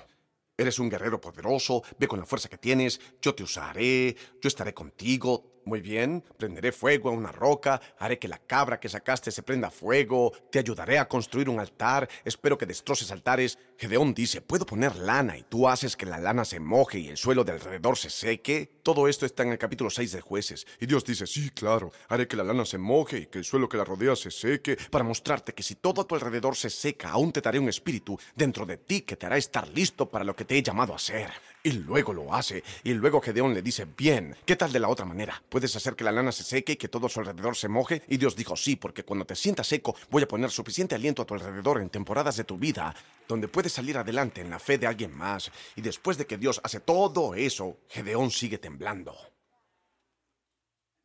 [0.58, 4.74] Eres un guerrero poderoso, ve con la fuerza que tienes, yo te usaré, yo estaré
[4.74, 9.44] contigo, muy bien, prenderé fuego a una roca, haré que la cabra que sacaste se
[9.44, 13.58] prenda fuego, te ayudaré a construir un altar, espero que destroces altares.
[13.78, 17.18] Gedeón dice, puedo poner lana y tú haces que la lana se moje y el
[17.18, 18.80] suelo de alrededor se seque.
[18.84, 20.66] Todo esto está en el capítulo 6 de jueces.
[20.80, 23.70] Y Dios dice, sí, claro, haré que la lana se moje y que el suelo
[23.70, 27.10] que la rodea se seque, para mostrarte que si todo a tu alrededor se seca,
[27.10, 30.36] aún te daré un espíritu dentro de ti que te hará estar listo para lo
[30.36, 31.32] que te he llamado a hacer.
[31.66, 35.06] Y luego lo hace, y luego Gedeón le dice, bien, ¿qué tal de la otra
[35.06, 35.42] manera?
[35.54, 38.02] ¿Puedes hacer que la lana se seque y que todo a su alrededor se moje?
[38.08, 41.26] Y Dios dijo, sí, porque cuando te sientas seco, voy a poner suficiente aliento a
[41.28, 42.96] tu alrededor en temporadas de tu vida,
[43.28, 45.52] donde puedes salir adelante en la fe de alguien más.
[45.76, 49.16] Y después de que Dios hace todo eso, Gedeón sigue temblando.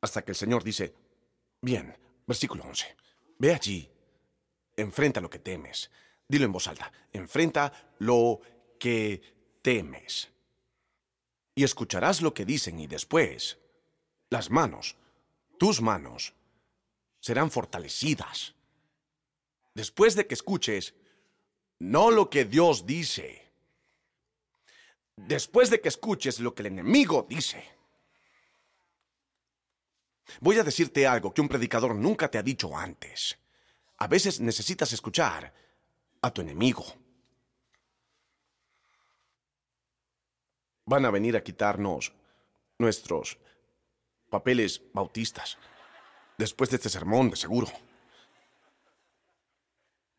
[0.00, 0.94] Hasta que el Señor dice,
[1.60, 1.94] bien,
[2.26, 2.96] versículo 11,
[3.38, 3.90] ve allí,
[4.78, 5.90] enfrenta lo que temes.
[6.26, 8.40] Dilo en voz alta, enfrenta lo
[8.80, 9.20] que
[9.60, 10.30] temes
[11.54, 13.58] y escucharás lo que dicen y después
[14.30, 14.96] las manos,
[15.58, 16.34] tus manos,
[17.20, 18.54] serán fortalecidas.
[19.74, 20.94] Después de que escuches,
[21.78, 23.50] no lo que Dios dice,
[25.16, 27.64] después de que escuches lo que el enemigo dice.
[30.40, 33.38] Voy a decirte algo que un predicador nunca te ha dicho antes.
[33.98, 35.52] A veces necesitas escuchar
[36.20, 36.84] a tu enemigo.
[40.88, 42.14] van a venir a quitarnos
[42.78, 43.38] nuestros
[44.30, 45.58] papeles bautistas.
[46.36, 47.68] Después de este sermón, de seguro.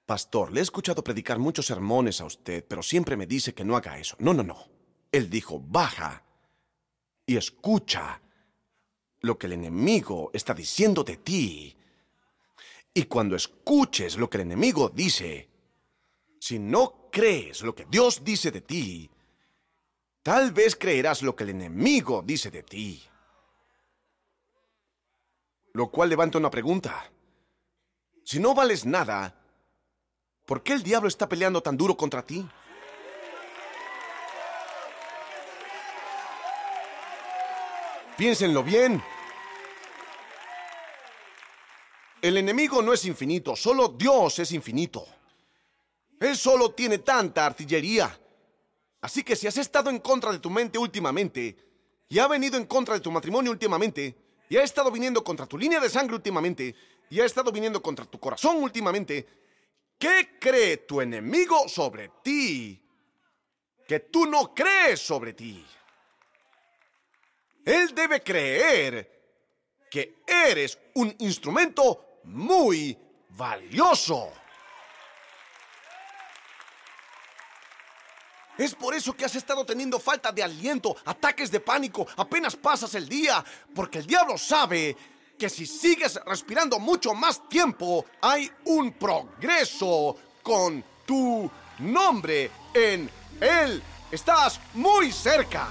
[0.06, 3.78] Pastor, le he escuchado predicar muchos sermones a usted, pero siempre me dice que no
[3.78, 4.16] haga eso.
[4.20, 4.68] No, no, no.
[5.12, 6.24] Él dijo, baja
[7.26, 8.22] y escucha
[9.22, 11.76] lo que el enemigo está diciendo de ti.
[12.94, 15.48] Y cuando escuches lo que el enemigo dice,
[16.40, 19.10] si no crees lo que Dios dice de ti,
[20.30, 23.02] Tal vez creerás lo que el enemigo dice de ti.
[25.74, 27.12] Lo cual levanta una pregunta.
[28.24, 29.36] Si no vales nada,
[30.46, 32.48] ¿por qué el diablo está peleando tan duro contra ti?
[38.18, 39.02] Piénsenlo bien.
[42.22, 45.06] El enemigo no es infinito, solo Dios es infinito.
[46.20, 48.20] Él solo tiene tanta artillería
[49.02, 51.56] Así que si has estado en contra de tu mente últimamente,
[52.10, 54.16] y ha venido en contra de tu matrimonio últimamente,
[54.50, 56.76] y ha estado viniendo contra tu línea de sangre últimamente,
[57.10, 59.28] y ha estado viniendo contra tu corazón últimamente,
[59.98, 62.82] ¿qué cree tu enemigo sobre ti
[63.88, 65.64] que tú no crees sobre ti?
[67.64, 69.20] Él debe creer
[69.90, 72.98] que eres un instrumento muy
[73.30, 74.32] valioso.
[78.60, 82.94] Es por eso que has estado teniendo falta de aliento, ataques de pánico, apenas pasas
[82.94, 83.42] el día,
[83.74, 84.98] porque el diablo sabe
[85.38, 91.50] que si sigues respirando mucho más tiempo, hay un progreso con tu
[91.80, 93.82] nombre en él.
[94.12, 95.70] Estás muy cerca.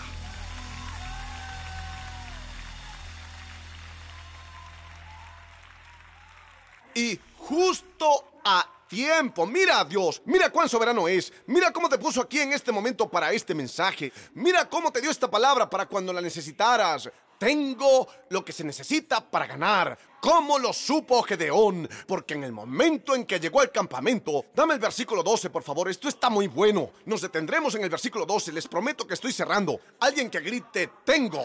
[6.94, 9.46] Y justo a tiempo.
[9.46, 13.08] Mira a Dios, mira cuán soberano es, mira cómo te puso aquí en este momento
[13.08, 17.08] para este mensaje, mira cómo te dio esta palabra para cuando la necesitaras.
[17.38, 19.96] Tengo lo que se necesita para ganar.
[20.20, 21.88] ¿Cómo lo supo Gedeón?
[22.08, 25.88] Porque en el momento en que llegó al campamento, dame el versículo 12, por favor,
[25.88, 26.90] esto está muy bueno.
[27.04, 29.78] Nos detendremos en el versículo 12, les prometo que estoy cerrando.
[30.00, 31.44] Alguien que grite, tengo.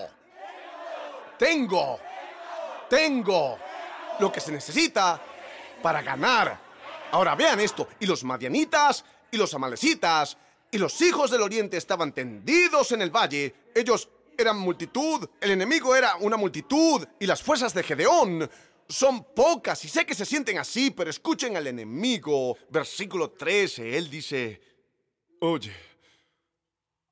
[1.38, 2.00] Tengo.
[2.90, 3.58] Tengo.
[4.20, 5.22] Lo que se necesita
[5.84, 6.63] para ganar.
[7.14, 10.36] Ahora vean esto, y los madianitas, y los amalecitas,
[10.72, 13.54] y los hijos del oriente estaban tendidos en el valle.
[13.76, 18.50] Ellos eran multitud, el enemigo era una multitud, y las fuerzas de Gedeón
[18.90, 22.58] son pocas, y sé que se sienten así, pero escuchen al enemigo.
[22.72, 24.60] Versículo 13, él dice,
[25.40, 25.72] Oye,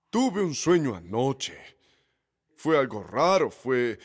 [0.09, 1.59] tuve un sueño anoche.
[2.55, 3.99] Fue algo raro, fue...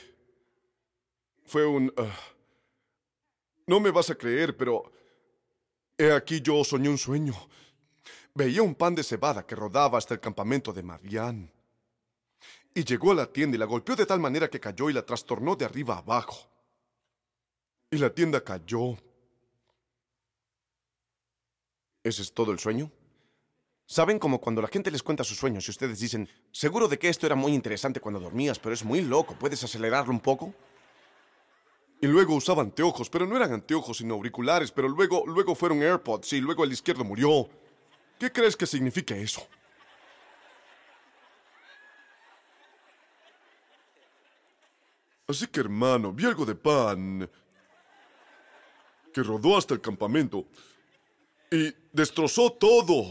[1.47, 1.91] fue un...
[1.97, 2.21] ah,
[3.67, 4.93] no me vas a creer, pero...
[5.99, 7.35] He aquí yo soñé un sueño.
[8.35, 11.51] Veía un pan de cebada que rodaba hasta el campamento de Madián.
[12.75, 15.07] Y llegó a la tienda y la golpeó de tal manera que cayó y la
[15.07, 16.37] trastornó de arriba abajo.
[17.91, 18.99] Y la tienda cayó.
[22.05, 22.93] ¿Ese es todo el sueño?
[23.87, 27.09] ¿Saben como cuando la gente les cuenta sus sueños y ustedes dicen, seguro de que
[27.09, 30.53] esto era muy interesante cuando dormías, pero es muy loco, ¿puedes acelerarlo un poco?
[32.07, 36.35] Y luego usaba anteojos, pero no eran anteojos sino auriculares, pero luego, luego fueron AirPods
[36.35, 37.49] y luego el izquierdo murió.
[38.17, 39.45] ¿Qué crees que significa eso?
[45.27, 47.29] Así que hermano, vi algo de pan
[49.13, 50.47] que rodó hasta el campamento
[51.51, 53.05] y destrozó todo.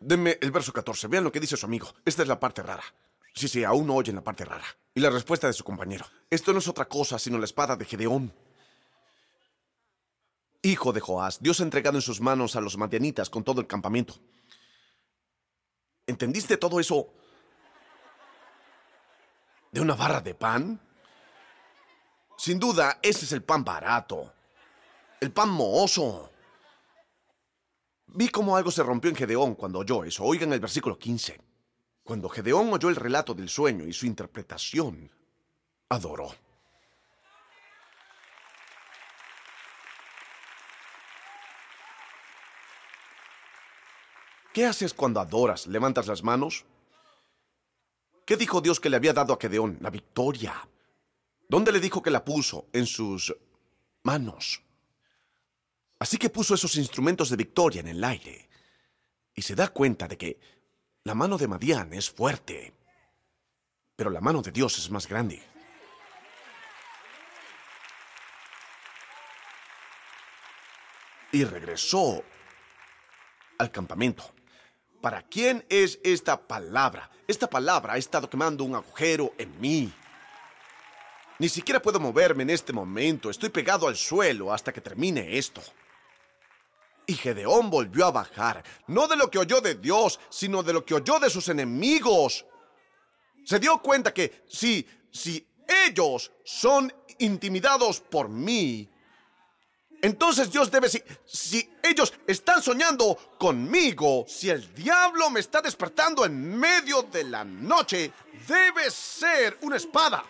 [0.00, 1.94] Denme el verso 14, vean lo que dice su amigo.
[2.04, 2.82] Esta es la parte rara.
[3.36, 4.64] Sí, sí, aún no oyen la parte rara.
[4.94, 6.06] Y la respuesta de su compañero.
[6.30, 8.32] Esto no es otra cosa sino la espada de Gedeón.
[10.62, 13.66] Hijo de Joás, Dios ha entregado en sus manos a los madianitas con todo el
[13.66, 14.14] campamento.
[16.06, 17.12] ¿Entendiste todo eso
[19.70, 20.80] de una barra de pan?
[22.38, 24.32] Sin duda, ese es el pan barato.
[25.20, 26.30] El pan mohoso.
[28.06, 30.24] Vi cómo algo se rompió en Gedeón cuando oyó eso.
[30.24, 31.45] Oigan el versículo 15.
[32.06, 35.10] Cuando Gedeón oyó el relato del sueño y su interpretación,
[35.88, 36.32] adoró.
[44.54, 45.66] ¿Qué haces cuando adoras?
[45.66, 46.64] ¿Levantas las manos?
[48.24, 49.76] ¿Qué dijo Dios que le había dado a Gedeón?
[49.80, 50.54] La victoria.
[51.48, 52.68] ¿Dónde le dijo que la puso?
[52.72, 53.36] En sus
[54.04, 54.62] manos.
[55.98, 58.48] Así que puso esos instrumentos de victoria en el aire.
[59.34, 60.55] Y se da cuenta de que
[61.06, 62.72] la mano de Madián es fuerte,
[63.94, 65.40] pero la mano de Dios es más grande.
[71.30, 72.24] Y regresó
[73.56, 74.34] al campamento.
[75.00, 77.08] ¿Para quién es esta palabra?
[77.28, 79.92] Esta palabra ha estado quemando un agujero en mí.
[81.38, 83.30] Ni siquiera puedo moverme en este momento.
[83.30, 85.62] Estoy pegado al suelo hasta que termine esto.
[87.06, 90.84] Y Gedeón volvió a bajar, no de lo que oyó de Dios, sino de lo
[90.84, 92.44] que oyó de sus enemigos.
[93.44, 95.46] Se dio cuenta que si, si
[95.86, 98.90] ellos son intimidados por mí,
[100.02, 106.24] entonces Dios debe, si, si ellos están soñando conmigo, si el diablo me está despertando
[106.24, 108.12] en medio de la noche,
[108.48, 110.24] debe ser una espada.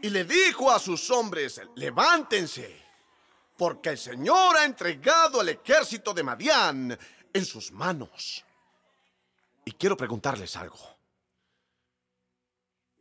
[0.00, 2.83] Y le dijo a sus hombres, levántense
[3.56, 6.98] porque el Señor ha entregado al ejército de Madián
[7.32, 8.44] en sus manos.
[9.64, 10.78] Y quiero preguntarles algo.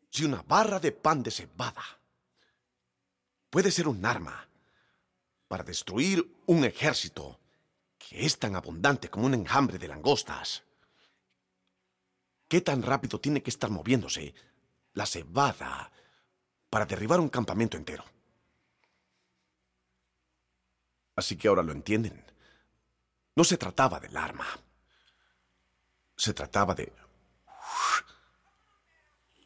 [0.09, 1.83] Si una barra de pan de cebada
[3.49, 4.47] puede ser un arma
[5.47, 7.39] para destruir un ejército
[7.97, 10.63] que es tan abundante como un enjambre de langostas,
[12.47, 14.33] ¿qué tan rápido tiene que estar moviéndose
[14.93, 15.91] la cebada
[16.69, 18.12] para derribar un campamento entero?
[21.15, 22.23] Así que ahora lo entienden.
[23.35, 24.47] No se trataba del arma.
[26.15, 26.91] Se trataba de...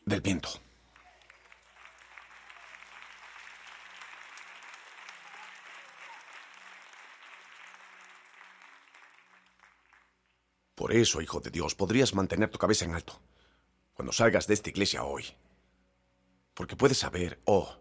[0.05, 0.49] del viento.
[10.75, 13.19] Por eso, hijo de Dios, podrías mantener tu cabeza en alto
[13.95, 15.25] cuando salgas de esta iglesia hoy.
[16.53, 17.75] Porque puedes saber, oh,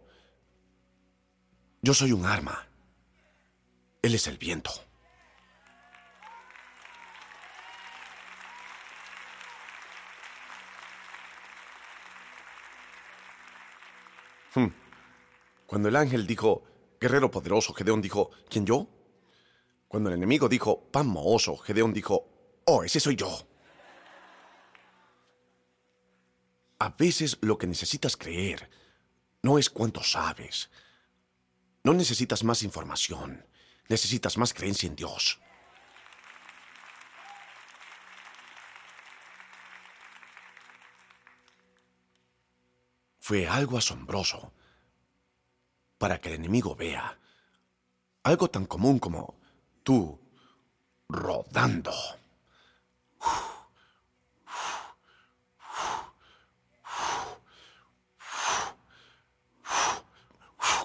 [1.81, 2.67] yo soy un arma
[4.01, 4.71] él es el viento.
[14.55, 14.67] Hmm.
[15.65, 16.63] Cuando el ángel dijo,
[16.99, 18.87] guerrero poderoso, Gedeón dijo, ¿quién yo?
[19.87, 22.27] Cuando el enemigo dijo, pan mohoso, Gedeón dijo,
[22.65, 23.47] oh, ese soy yo.
[26.79, 28.69] A veces lo que necesitas creer
[29.41, 30.69] no es cuánto sabes.
[31.83, 33.45] No necesitas más información.
[33.89, 35.39] Necesitas más creencia en Dios.
[43.19, 44.53] Fue algo asombroso
[45.97, 47.17] para que el enemigo vea
[48.23, 49.35] algo tan común como
[49.83, 50.19] tú
[51.09, 51.93] rodando.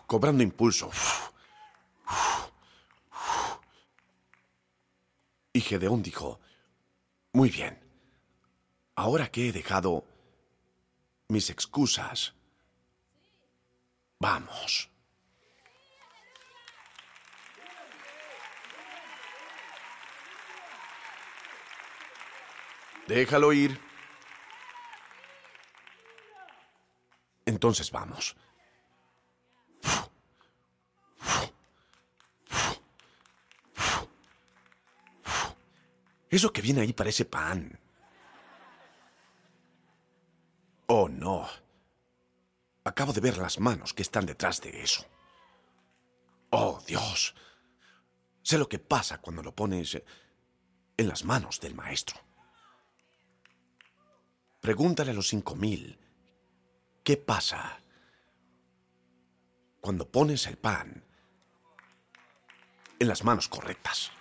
[0.06, 0.90] Cobrando impulso.
[5.52, 6.40] Y Gedeón dijo,
[7.32, 7.78] Muy bien,
[8.94, 10.04] ahora que he dejado
[11.28, 12.34] mis excusas.
[14.18, 14.88] Vamos.
[23.08, 23.80] Déjalo ir.
[27.44, 28.36] Entonces vamos.
[36.32, 37.78] Eso que viene ahí parece pan.
[40.86, 41.46] Oh, no.
[42.84, 45.04] Acabo de ver las manos que están detrás de eso.
[46.48, 47.34] Oh, Dios.
[48.42, 50.02] Sé lo que pasa cuando lo pones
[50.96, 52.18] en las manos del maestro.
[54.62, 55.98] Pregúntale a los cinco mil,
[57.04, 57.78] ¿qué pasa
[59.82, 61.04] cuando pones el pan
[62.98, 64.12] en las manos correctas?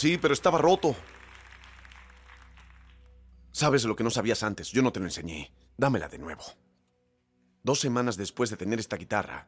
[0.00, 0.96] Sí, pero estaba roto.
[3.52, 5.52] Sabes lo que no sabías antes, yo no te lo enseñé.
[5.76, 6.42] Dámela de nuevo.
[7.62, 9.46] Dos semanas después de tener esta guitarra,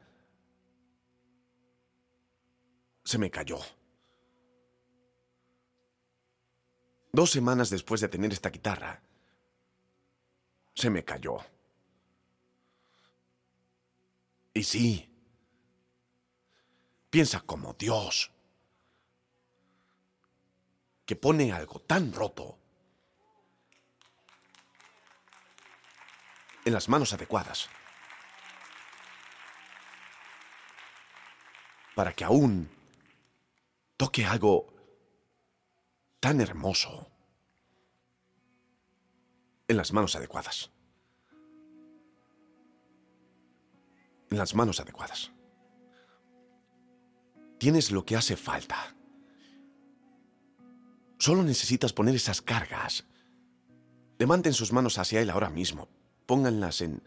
[3.03, 3.61] se me cayó.
[7.12, 9.03] Dos semanas después de tener esta guitarra,
[10.74, 11.38] se me cayó.
[14.53, 15.11] Y sí,
[17.09, 18.30] piensa como Dios,
[21.07, 22.59] que pone algo tan roto
[26.64, 27.68] en las manos adecuadas
[31.94, 32.70] para que aún
[33.96, 34.72] toque algo
[36.20, 37.09] tan hermoso
[39.68, 40.70] en las manos adecuadas.
[44.30, 45.30] En las manos adecuadas.
[47.59, 48.94] Tienes lo que hace falta.
[51.23, 53.05] Solo necesitas poner esas cargas.
[54.18, 55.89] Levanten sus manos hacia él ahora mismo.
[56.27, 57.01] Pónganlas en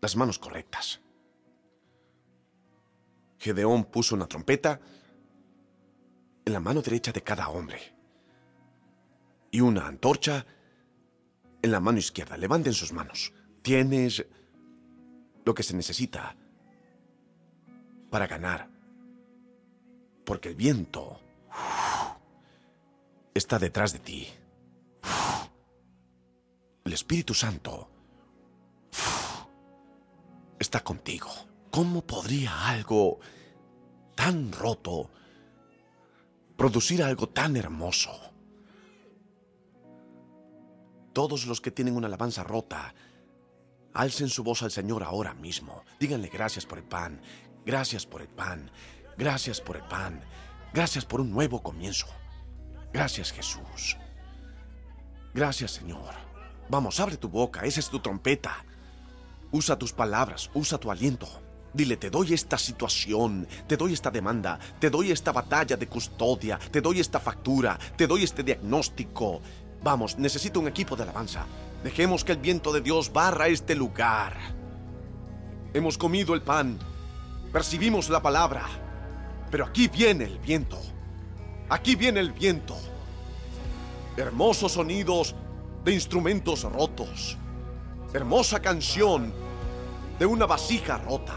[0.00, 1.00] las manos correctas.
[3.40, 4.80] Gedeón puso una trompeta
[6.44, 7.80] en la mano derecha de cada hombre
[9.50, 10.46] y una antorcha
[11.62, 12.36] en la mano izquierda.
[12.36, 13.32] Levanten sus manos.
[13.60, 14.24] Tienes
[15.44, 16.36] lo que se necesita
[18.08, 18.70] para ganar.
[20.24, 21.20] Porque el viento
[23.40, 24.28] está detrás de ti.
[26.84, 27.88] El Espíritu Santo
[30.58, 31.30] está contigo.
[31.70, 33.18] ¿Cómo podría algo
[34.14, 35.10] tan roto
[36.56, 38.10] producir algo tan hermoso?
[41.14, 42.94] Todos los que tienen una alabanza rota,
[43.94, 45.82] alcen su voz al Señor ahora mismo.
[45.98, 47.22] Díganle gracias por el pan,
[47.64, 48.70] gracias por el pan,
[49.16, 50.22] gracias por el pan,
[50.74, 52.06] gracias por un nuevo comienzo.
[52.92, 53.96] Gracias Jesús.
[55.34, 56.14] Gracias Señor.
[56.68, 58.64] Vamos, abre tu boca, esa es tu trompeta.
[59.50, 61.28] Usa tus palabras, usa tu aliento.
[61.72, 66.58] Dile, te doy esta situación, te doy esta demanda, te doy esta batalla de custodia,
[66.70, 69.40] te doy esta factura, te doy este diagnóstico.
[69.82, 71.46] Vamos, necesito un equipo de alabanza.
[71.84, 74.36] Dejemos que el viento de Dios barra este lugar.
[75.72, 76.78] Hemos comido el pan,
[77.52, 78.64] percibimos la palabra,
[79.50, 80.80] pero aquí viene el viento.
[81.70, 82.76] Aquí viene el viento.
[84.16, 85.36] Hermosos sonidos
[85.84, 87.38] de instrumentos rotos.
[88.12, 89.32] Hermosa canción
[90.18, 91.36] de una vasija rota.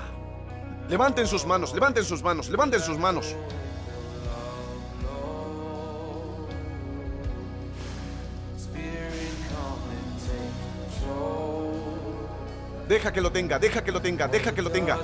[0.89, 3.35] Levanten sus manos, levanten sus manos, levanten sus manos.
[12.87, 14.97] Deja que lo tenga, deja que lo tenga, deja que lo tenga.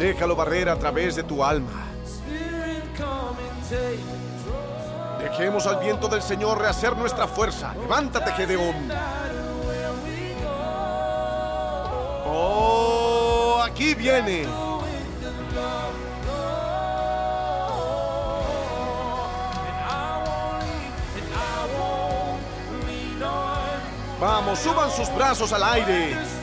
[0.00, 1.84] Déjalo barrer a través de tu alma.
[5.18, 7.74] Dejemos al viento del Señor rehacer nuestra fuerza.
[7.74, 8.90] Levántate, Gedeón.
[12.24, 14.46] Oh, aquí viene.
[24.18, 26.39] Vamos, suban sus brazos al aire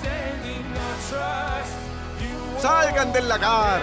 [2.61, 3.81] salgan del lagar.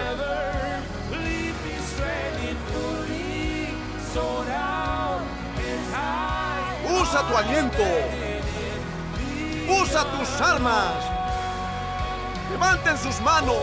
[7.01, 7.83] Usa tu aliento.
[9.67, 10.93] Usa tus armas.
[12.51, 13.55] Levanten sus manos.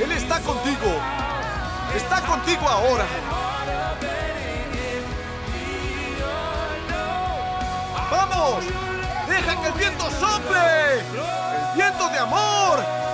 [0.00, 1.23] Él está contigo
[2.26, 3.04] contigo ahora.
[8.10, 8.64] ¡Vamos!
[9.28, 11.00] ¡Deja que el viento sople!
[11.00, 13.13] ¡El viento de amor!